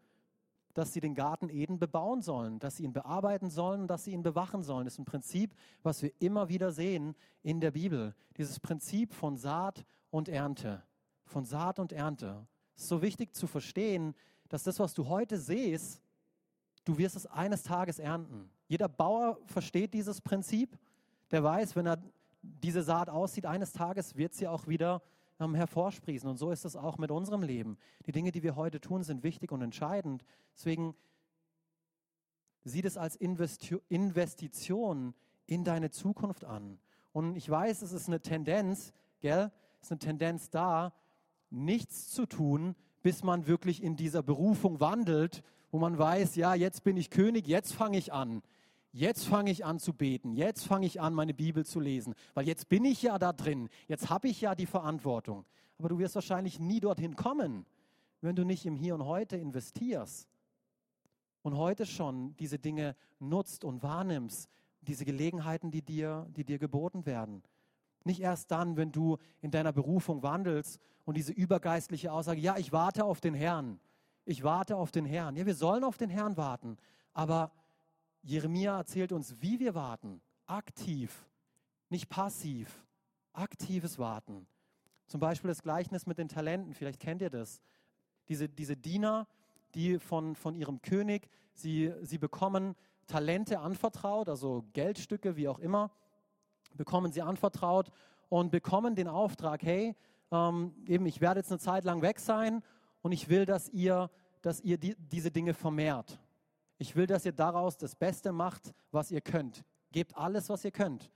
[0.72, 4.22] dass sie den Garten Eden bebauen sollen, dass sie ihn bearbeiten sollen dass sie ihn
[4.22, 4.86] bewachen sollen.
[4.86, 8.14] Das ist ein Prinzip, was wir immer wieder sehen in der Bibel.
[8.38, 10.82] Dieses Prinzip von Saat und Ernte.
[11.26, 12.46] Von Saat und Ernte.
[12.74, 14.14] Es ist so wichtig zu verstehen,
[14.48, 16.00] dass das, was du heute siehst,
[16.86, 18.50] du wirst es eines Tages ernten.
[18.68, 20.78] Jeder Bauer versteht dieses Prinzip.
[21.30, 21.98] Der weiß, wenn er
[22.42, 25.02] diese Saat aussieht, eines Tages wird sie auch wieder
[25.38, 26.28] ähm, hervorsprießen.
[26.28, 27.78] Und so ist es auch mit unserem Leben.
[28.06, 30.24] Die Dinge, die wir heute tun, sind wichtig und entscheidend.
[30.54, 30.94] Deswegen
[32.64, 35.14] sieh es als Investi Investition
[35.46, 36.78] in deine Zukunft an.
[37.12, 39.50] Und ich weiß, es ist eine Tendenz, gell?
[39.80, 40.92] Es ist eine Tendenz da,
[41.48, 46.84] nichts zu tun, bis man wirklich in dieser Berufung wandelt, wo man weiß, ja, jetzt
[46.84, 48.42] bin ich König, jetzt fange ich an.
[48.92, 52.46] Jetzt fange ich an zu beten, jetzt fange ich an, meine Bibel zu lesen, weil
[52.46, 55.44] jetzt bin ich ja da drin, jetzt habe ich ja die Verantwortung.
[55.78, 57.66] Aber du wirst wahrscheinlich nie dorthin kommen,
[58.20, 60.28] wenn du nicht im Hier und Heute investierst.
[61.42, 64.50] und heute schon diese Dinge nutzt und wahrnimmst,
[64.82, 67.42] diese Gelegenheiten, die dir, die dir geboten werden.
[68.04, 72.72] Nicht erst dann, wenn du in deiner Berufung wandelst und diese übergeistliche Aussage, ja, ich
[72.72, 73.78] warte auf den Herrn.
[74.24, 75.36] Ich warte auf den Herrn.
[75.36, 76.76] Ja, wir sollen auf den Herrn warten.
[77.12, 77.52] Aber
[78.22, 80.20] Jeremia erzählt uns, wie wir warten.
[80.46, 81.28] Aktiv,
[81.88, 82.84] nicht passiv.
[83.32, 84.46] Aktives Warten.
[85.06, 86.74] Zum Beispiel das Gleichnis mit den Talenten.
[86.74, 87.60] Vielleicht kennt ihr das.
[88.28, 89.26] Diese, diese Diener,
[89.74, 92.74] die von, von ihrem König, sie, sie bekommen
[93.06, 95.90] Talente anvertraut, also Geldstücke, wie auch immer,
[96.74, 97.90] bekommen sie anvertraut
[98.28, 99.96] und bekommen den Auftrag, hey,
[100.30, 102.62] ähm, eben, ich werde jetzt eine Zeit lang weg sein
[103.02, 104.10] und ich will, dass ihr,
[104.42, 106.20] dass ihr die, diese Dinge vermehrt.
[106.80, 109.64] Ich will, dass ihr daraus das Beste macht, was ihr könnt.
[109.92, 111.10] Gebt alles, was ihr könnt,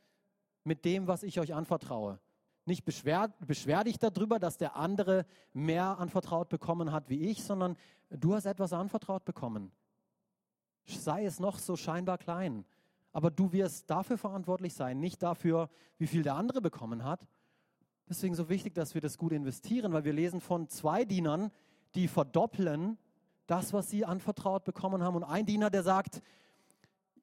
[0.62, 2.20] mit dem, was ich euch anvertraue.
[2.66, 5.24] Nicht beschwer, beschwer dich darüber, dass der andere
[5.55, 7.79] mehr anvertraut bekommen hat wie ich, sondern
[8.11, 9.72] du hast etwas anvertraut bekommen.
[10.85, 12.66] Sei es noch so scheinbar klein.
[13.12, 17.27] Aber du wirst dafür verantwortlich sein, nicht dafür, wie viel der andere bekommen hat.
[18.07, 21.50] Deswegen so wichtig, dass wir das gut investieren, weil wir lesen von zwei Dienern,
[21.94, 22.98] die verdoppeln
[23.46, 25.16] das, was sie anvertraut bekommen haben.
[25.16, 26.22] Und ein Diener, der sagt,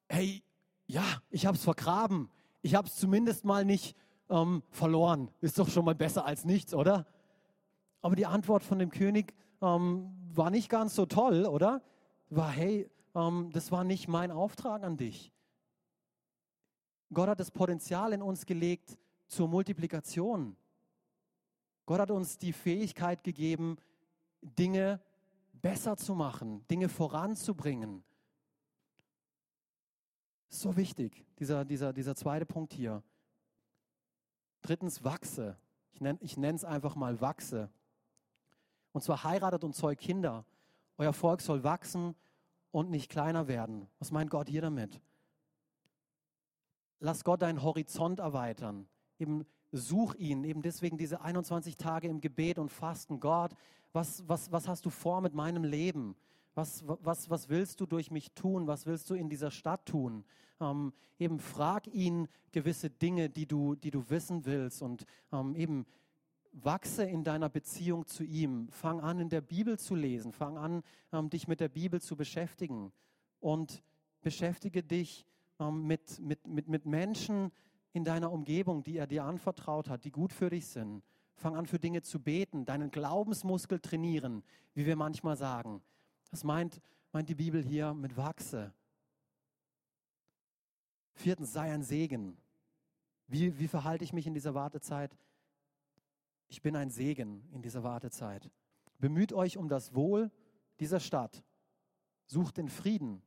[0.08, 0.42] hey,
[0.86, 2.30] ja, ich habe es vergraben.
[2.62, 3.96] Ich habe es zumindest mal nicht
[4.30, 5.30] ähm, verloren.
[5.40, 7.06] Ist doch schon mal besser als nichts, oder?
[8.00, 11.82] Aber die Antwort von dem König ähm, war nicht ganz so toll, oder?
[12.30, 15.32] War, hey, ähm, das war nicht mein Auftrag an dich.
[17.12, 20.56] Gott hat das Potenzial in uns gelegt zur Multiplikation.
[21.84, 23.76] Gott hat uns die Fähigkeit gegeben,
[24.40, 25.00] Dinge
[25.62, 28.04] besser zu machen, Dinge voranzubringen.
[30.48, 33.02] So wichtig, dieser, dieser, dieser zweite Punkt hier.
[34.60, 35.56] Drittens, wachse.
[35.92, 37.70] Ich nenne ich es einfach mal wachse.
[38.92, 40.44] Und zwar heiratet und zeugt Kinder.
[40.98, 42.14] Euer Volk soll wachsen
[42.70, 43.88] und nicht kleiner werden.
[43.98, 45.00] Was meint Gott hier damit?
[47.00, 48.86] Lass Gott deinen Horizont erweitern.
[49.18, 53.20] Eben such ihn, eben deswegen diese 21 Tage im Gebet und Fasten.
[53.20, 53.54] Gott,
[53.92, 56.16] was, was, was hast du vor mit meinem Leben?
[56.54, 58.66] Was, was, was willst du durch mich tun?
[58.66, 60.24] Was willst du in dieser Stadt tun?
[60.60, 65.86] Ähm, eben frag ihn gewisse Dinge, die du, die du wissen willst und ähm, eben
[66.52, 68.68] wachse in deiner Beziehung zu ihm.
[68.70, 70.32] Fang an, in der Bibel zu lesen.
[70.32, 72.92] Fang an, ähm, dich mit der Bibel zu beschäftigen.
[73.40, 73.82] Und
[74.20, 75.26] beschäftige dich
[75.58, 77.50] ähm, mit, mit, mit, mit Menschen
[77.92, 81.02] in deiner Umgebung, die er dir anvertraut hat, die gut für dich sind.
[81.42, 84.42] Fang an, für Dinge zu beten, deinen Glaubensmuskel trainieren,
[84.74, 85.82] wie wir manchmal sagen.
[86.30, 86.80] Das meint,
[87.12, 88.72] meint die Bibel hier mit wachse.
[91.14, 92.38] Viertens, sei ein Segen.
[93.26, 95.16] Wie, wie verhalte ich mich in dieser Wartezeit?
[96.52, 98.50] ich bin ein Segen in dieser Wartezeit.
[98.98, 100.30] Bemüht euch um das Wohl
[100.80, 101.42] dieser Stadt.
[102.26, 103.22] Sucht den Frieden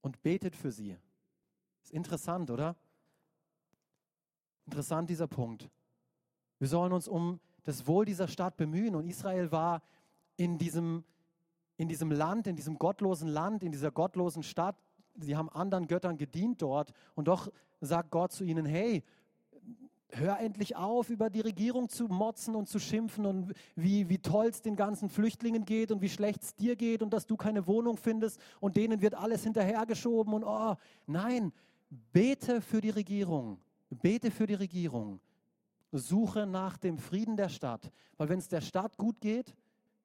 [0.00, 0.96] und betet für sie.
[1.84, 2.74] Ist interessant, oder?
[4.66, 5.70] Interessant dieser Punkt.
[6.60, 8.94] Wir sollen uns um das Wohl dieser Stadt bemühen.
[8.94, 9.82] Und Israel war
[10.36, 11.04] in diesem,
[11.78, 14.76] in diesem Land, in diesem gottlosen Land, in dieser gottlosen Stadt.
[15.18, 16.92] Sie haben anderen Göttern gedient dort.
[17.14, 19.02] Und doch sagt Gott zu ihnen, hey,
[20.10, 24.46] hör endlich auf, über die Regierung zu motzen und zu schimpfen und wie, wie toll
[24.46, 27.66] es den ganzen Flüchtlingen geht und wie schlecht es dir geht und dass du keine
[27.66, 30.74] Wohnung findest und denen wird alles hinterhergeschoben und oh,
[31.06, 31.52] nein,
[32.12, 35.20] bete für die Regierung, bete für die Regierung.
[35.98, 39.54] Suche nach dem Frieden der Stadt, weil wenn es der Stadt gut geht,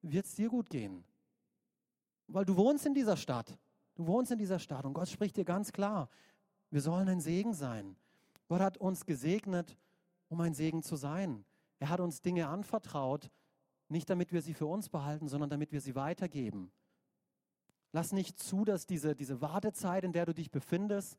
[0.02, 1.04] wird es dir gut gehen.
[2.26, 3.56] Weil du wohnst in dieser Stadt.
[3.94, 6.10] Du wohnst in dieser Stadt und Gott spricht dir ganz klar,
[6.70, 7.96] wir sollen ein Segen sein.
[8.48, 9.78] Gott hat uns gesegnet
[10.28, 11.44] um ein Segen zu sein.
[11.78, 13.30] Er hat uns Dinge anvertraut,
[13.88, 16.72] nicht damit wir sie für uns behalten, sondern damit wir sie weitergeben.
[17.92, 21.16] Lass nicht zu, dass diese, diese Wartezeit, in der du dich befindest,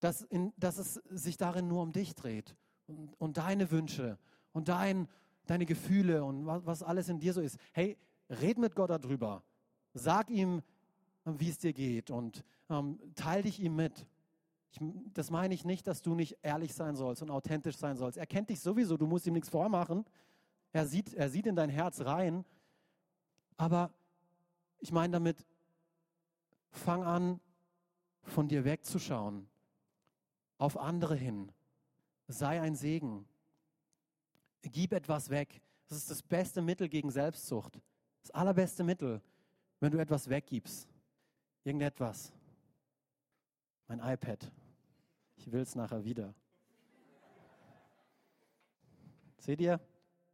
[0.00, 2.54] dass, in, dass es sich darin nur um dich dreht
[2.88, 4.18] und, und deine Wünsche
[4.52, 5.08] und dein,
[5.46, 7.58] deine Gefühle und was, was alles in dir so ist.
[7.72, 7.96] Hey,
[8.28, 9.42] red mit Gott darüber.
[9.94, 10.62] Sag ihm,
[11.24, 14.06] wie es dir geht und ähm, teil dich ihm mit.
[14.70, 14.78] Ich,
[15.14, 18.18] das meine ich nicht, dass du nicht ehrlich sein sollst und authentisch sein sollst.
[18.18, 20.04] Er kennt dich sowieso, du musst ihm nichts vormachen.
[20.72, 22.44] Er sieht, er sieht in dein Herz rein.
[23.56, 23.90] Aber
[24.78, 25.44] ich meine damit,
[26.70, 27.40] fang an,
[28.22, 29.48] von dir wegzuschauen,
[30.58, 31.50] auf andere hin.
[32.28, 33.26] Sei ein Segen.
[34.62, 35.62] Gib etwas weg.
[35.88, 37.80] Das ist das beste Mittel gegen Selbstsucht.
[38.20, 39.22] Das allerbeste Mittel,
[39.80, 40.86] wenn du etwas weggibst.
[41.64, 42.32] Irgendetwas.
[43.86, 44.52] Mein iPad.
[45.36, 46.34] Ich will es nachher wieder.
[49.38, 49.80] Seht ihr?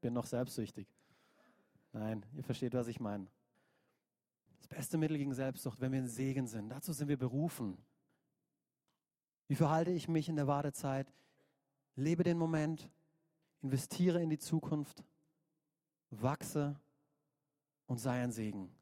[0.00, 0.88] Bin noch selbstsüchtig.
[1.92, 3.28] Nein, ihr versteht, was ich meine.
[4.58, 6.70] Das beste Mittel gegen Selbstsucht, wenn wir ein Segen sind.
[6.70, 7.78] Dazu sind wir berufen.
[9.46, 11.12] Wie verhalte ich mich in der Wartezeit?
[11.96, 12.90] Lebe den Moment,
[13.62, 15.04] investiere in die Zukunft,
[16.10, 16.78] wachse
[17.86, 18.74] und sei ein Segen.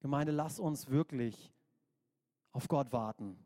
[0.00, 1.52] Gemeinde, lass uns wirklich
[2.52, 3.38] auf Gott warten.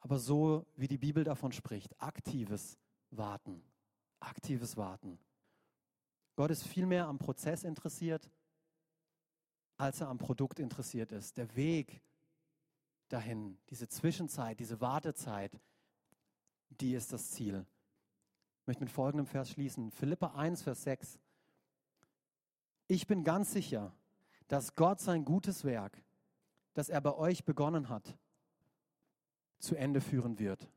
[0.00, 2.78] Aber so, wie die Bibel davon spricht, aktives
[3.10, 3.62] Warten.
[4.18, 5.18] Aktives Warten.
[6.36, 8.30] Gott ist viel mehr am Prozess interessiert,
[9.76, 11.36] als er am Produkt interessiert ist.
[11.36, 12.02] Der Weg
[13.08, 15.60] dahin, diese Zwischenzeit, diese Wartezeit,
[16.68, 17.66] die ist das Ziel.
[18.60, 19.90] Ich möchte mit folgendem Vers schließen.
[19.90, 21.18] Philippa 1, Vers 6.
[22.86, 23.94] Ich bin ganz sicher,
[24.48, 26.02] dass Gott sein gutes Werk,
[26.74, 28.16] das er bei euch begonnen hat,
[29.58, 30.68] zu Ende führen wird.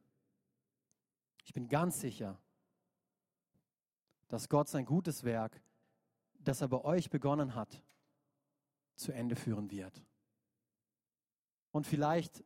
[1.43, 2.39] Ich bin ganz sicher,
[4.27, 5.61] dass Gott sein gutes Werk,
[6.39, 7.83] das er bei euch begonnen hat,
[8.95, 10.03] zu Ende führen wird.
[11.71, 12.43] Und vielleicht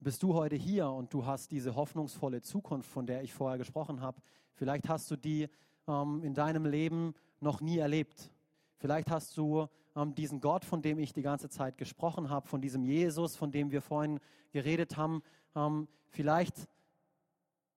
[0.00, 4.00] bist du heute hier und du hast diese hoffnungsvolle Zukunft, von der ich vorher gesprochen
[4.00, 4.20] habe.
[4.54, 5.48] Vielleicht hast du die
[5.88, 8.30] ähm, in deinem Leben noch nie erlebt.
[8.78, 12.60] Vielleicht hast du ähm, diesen Gott, von dem ich die ganze Zeit gesprochen habe, von
[12.60, 14.20] diesem Jesus, von dem wir vorhin
[14.52, 15.22] geredet haben.
[15.54, 16.68] Ähm, vielleicht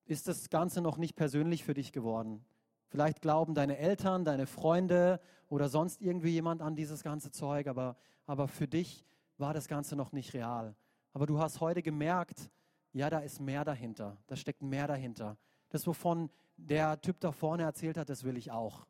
[0.05, 2.43] ist das Ganze noch nicht persönlich für dich geworden.
[2.87, 7.95] Vielleicht glauben deine Eltern, deine Freunde oder sonst irgendwie jemand an dieses ganze Zeug, aber,
[8.25, 9.05] aber für dich
[9.37, 10.75] war das Ganze noch nicht real.
[11.13, 12.49] Aber du hast heute gemerkt,
[12.93, 15.37] ja, da ist mehr dahinter, da steckt mehr dahinter.
[15.69, 18.85] Das, wovon der Typ da vorne erzählt hat, das will ich auch.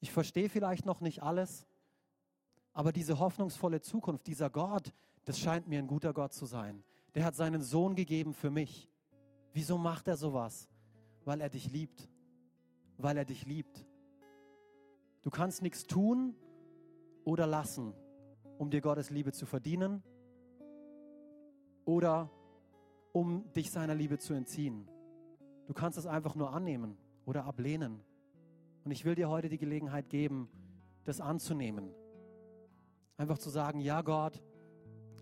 [0.00, 1.66] Ich verstehe vielleicht noch nicht alles,
[2.72, 4.92] aber diese hoffnungsvolle Zukunft, dieser Gott,
[5.24, 6.82] das scheint mir ein guter Gott zu sein.
[7.14, 8.88] Der hat seinen Sohn gegeben für mich.
[9.52, 10.68] Wieso macht er sowas?
[11.24, 12.08] Weil er dich liebt.
[12.96, 13.84] Weil er dich liebt.
[15.22, 16.34] Du kannst nichts tun
[17.24, 17.92] oder lassen,
[18.58, 20.02] um dir Gottes Liebe zu verdienen
[21.90, 22.30] oder
[23.12, 24.88] um dich seiner Liebe zu entziehen.
[25.66, 28.00] Du kannst es einfach nur annehmen oder ablehnen.
[28.84, 30.48] Und ich will dir heute die Gelegenheit geben,
[31.04, 31.90] das anzunehmen.
[33.16, 34.40] Einfach zu sagen, ja Gott,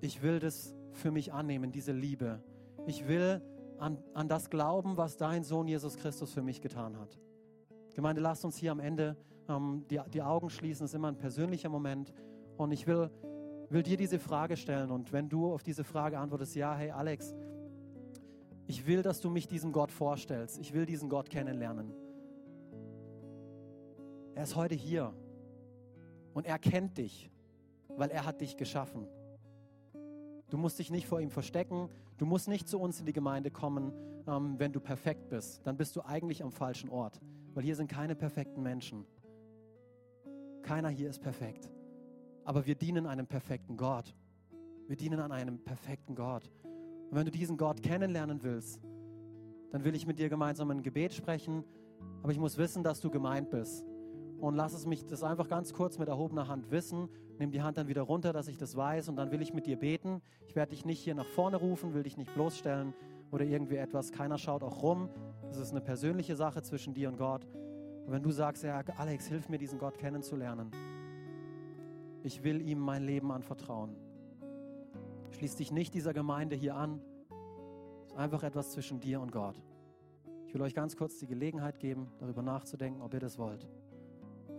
[0.03, 2.43] ich will das für mich annehmen, diese Liebe.
[2.87, 3.43] Ich will
[3.79, 7.19] an, an das glauben, was dein Sohn Jesus Christus für mich getan hat.
[7.95, 9.17] Gemeinde, lasst uns hier am Ende
[9.49, 10.85] ähm, die, die Augen schließen.
[10.85, 12.13] Das ist immer ein persönlicher Moment.
[12.59, 13.11] Und ich will,
[13.71, 14.91] will dir diese Frage stellen.
[14.91, 17.35] Und wenn du auf diese Frage antwortest, ja, hey Alex,
[18.67, 20.59] ich will, dass du mich diesem Gott vorstellst.
[20.59, 21.93] Ich will diesen Gott kennenlernen.
[24.35, 25.13] Er ist heute hier
[26.35, 27.31] und er kennt dich,
[27.89, 29.09] weil er hat dich geschaffen.
[30.51, 31.89] Du musst dich nicht vor ihm verstecken.
[32.17, 33.93] Du musst nicht zu uns in die Gemeinde kommen,
[34.27, 35.67] ähm, wenn du perfekt bist.
[35.67, 37.21] Dann bist du eigentlich am falschen Ort,
[37.55, 39.05] weil hier sind keine perfekten Menschen.
[40.63, 41.71] Keiner hier ist perfekt.
[42.49, 44.17] Aber wir dienen einem perfekten Gott.
[44.87, 46.51] Wir dienen an einem perfekten Gott.
[47.11, 48.81] Und wenn du diesen Gott kennenlernen willst,
[49.71, 51.63] dann will ich mit dir gemeinsam ein Gebet sprechen.
[52.23, 53.85] Aber ich muss wissen, dass du gemeint bist
[54.41, 57.11] und lass es mich das einfach ganz kurz mit erhobener Hand wissen.
[57.39, 59.67] Nimm die Hand dann wieder runter, dass ich das weiß und dann will ich mit
[59.67, 60.23] dir beten.
[60.47, 62.95] Ich werde dich nicht hier nach vorne rufen, will dich nicht bloßstellen
[63.31, 64.11] oder irgendwie etwas.
[64.11, 65.11] Keiner schaut auch rum.
[65.51, 67.47] Das ist eine persönliche Sache zwischen dir und Gott.
[68.07, 70.71] Und wenn du sagst, ja, Alex, hilf mir, diesen Gott kennenzulernen.
[72.23, 73.97] Ich will ihm mein Leben anvertrauen.
[75.31, 77.01] Schließ dich nicht dieser Gemeinde hier an.
[78.07, 79.61] Es ist einfach etwas zwischen dir und Gott.
[80.47, 83.69] Ich will euch ganz kurz die Gelegenheit geben, darüber nachzudenken, ob ihr das wollt.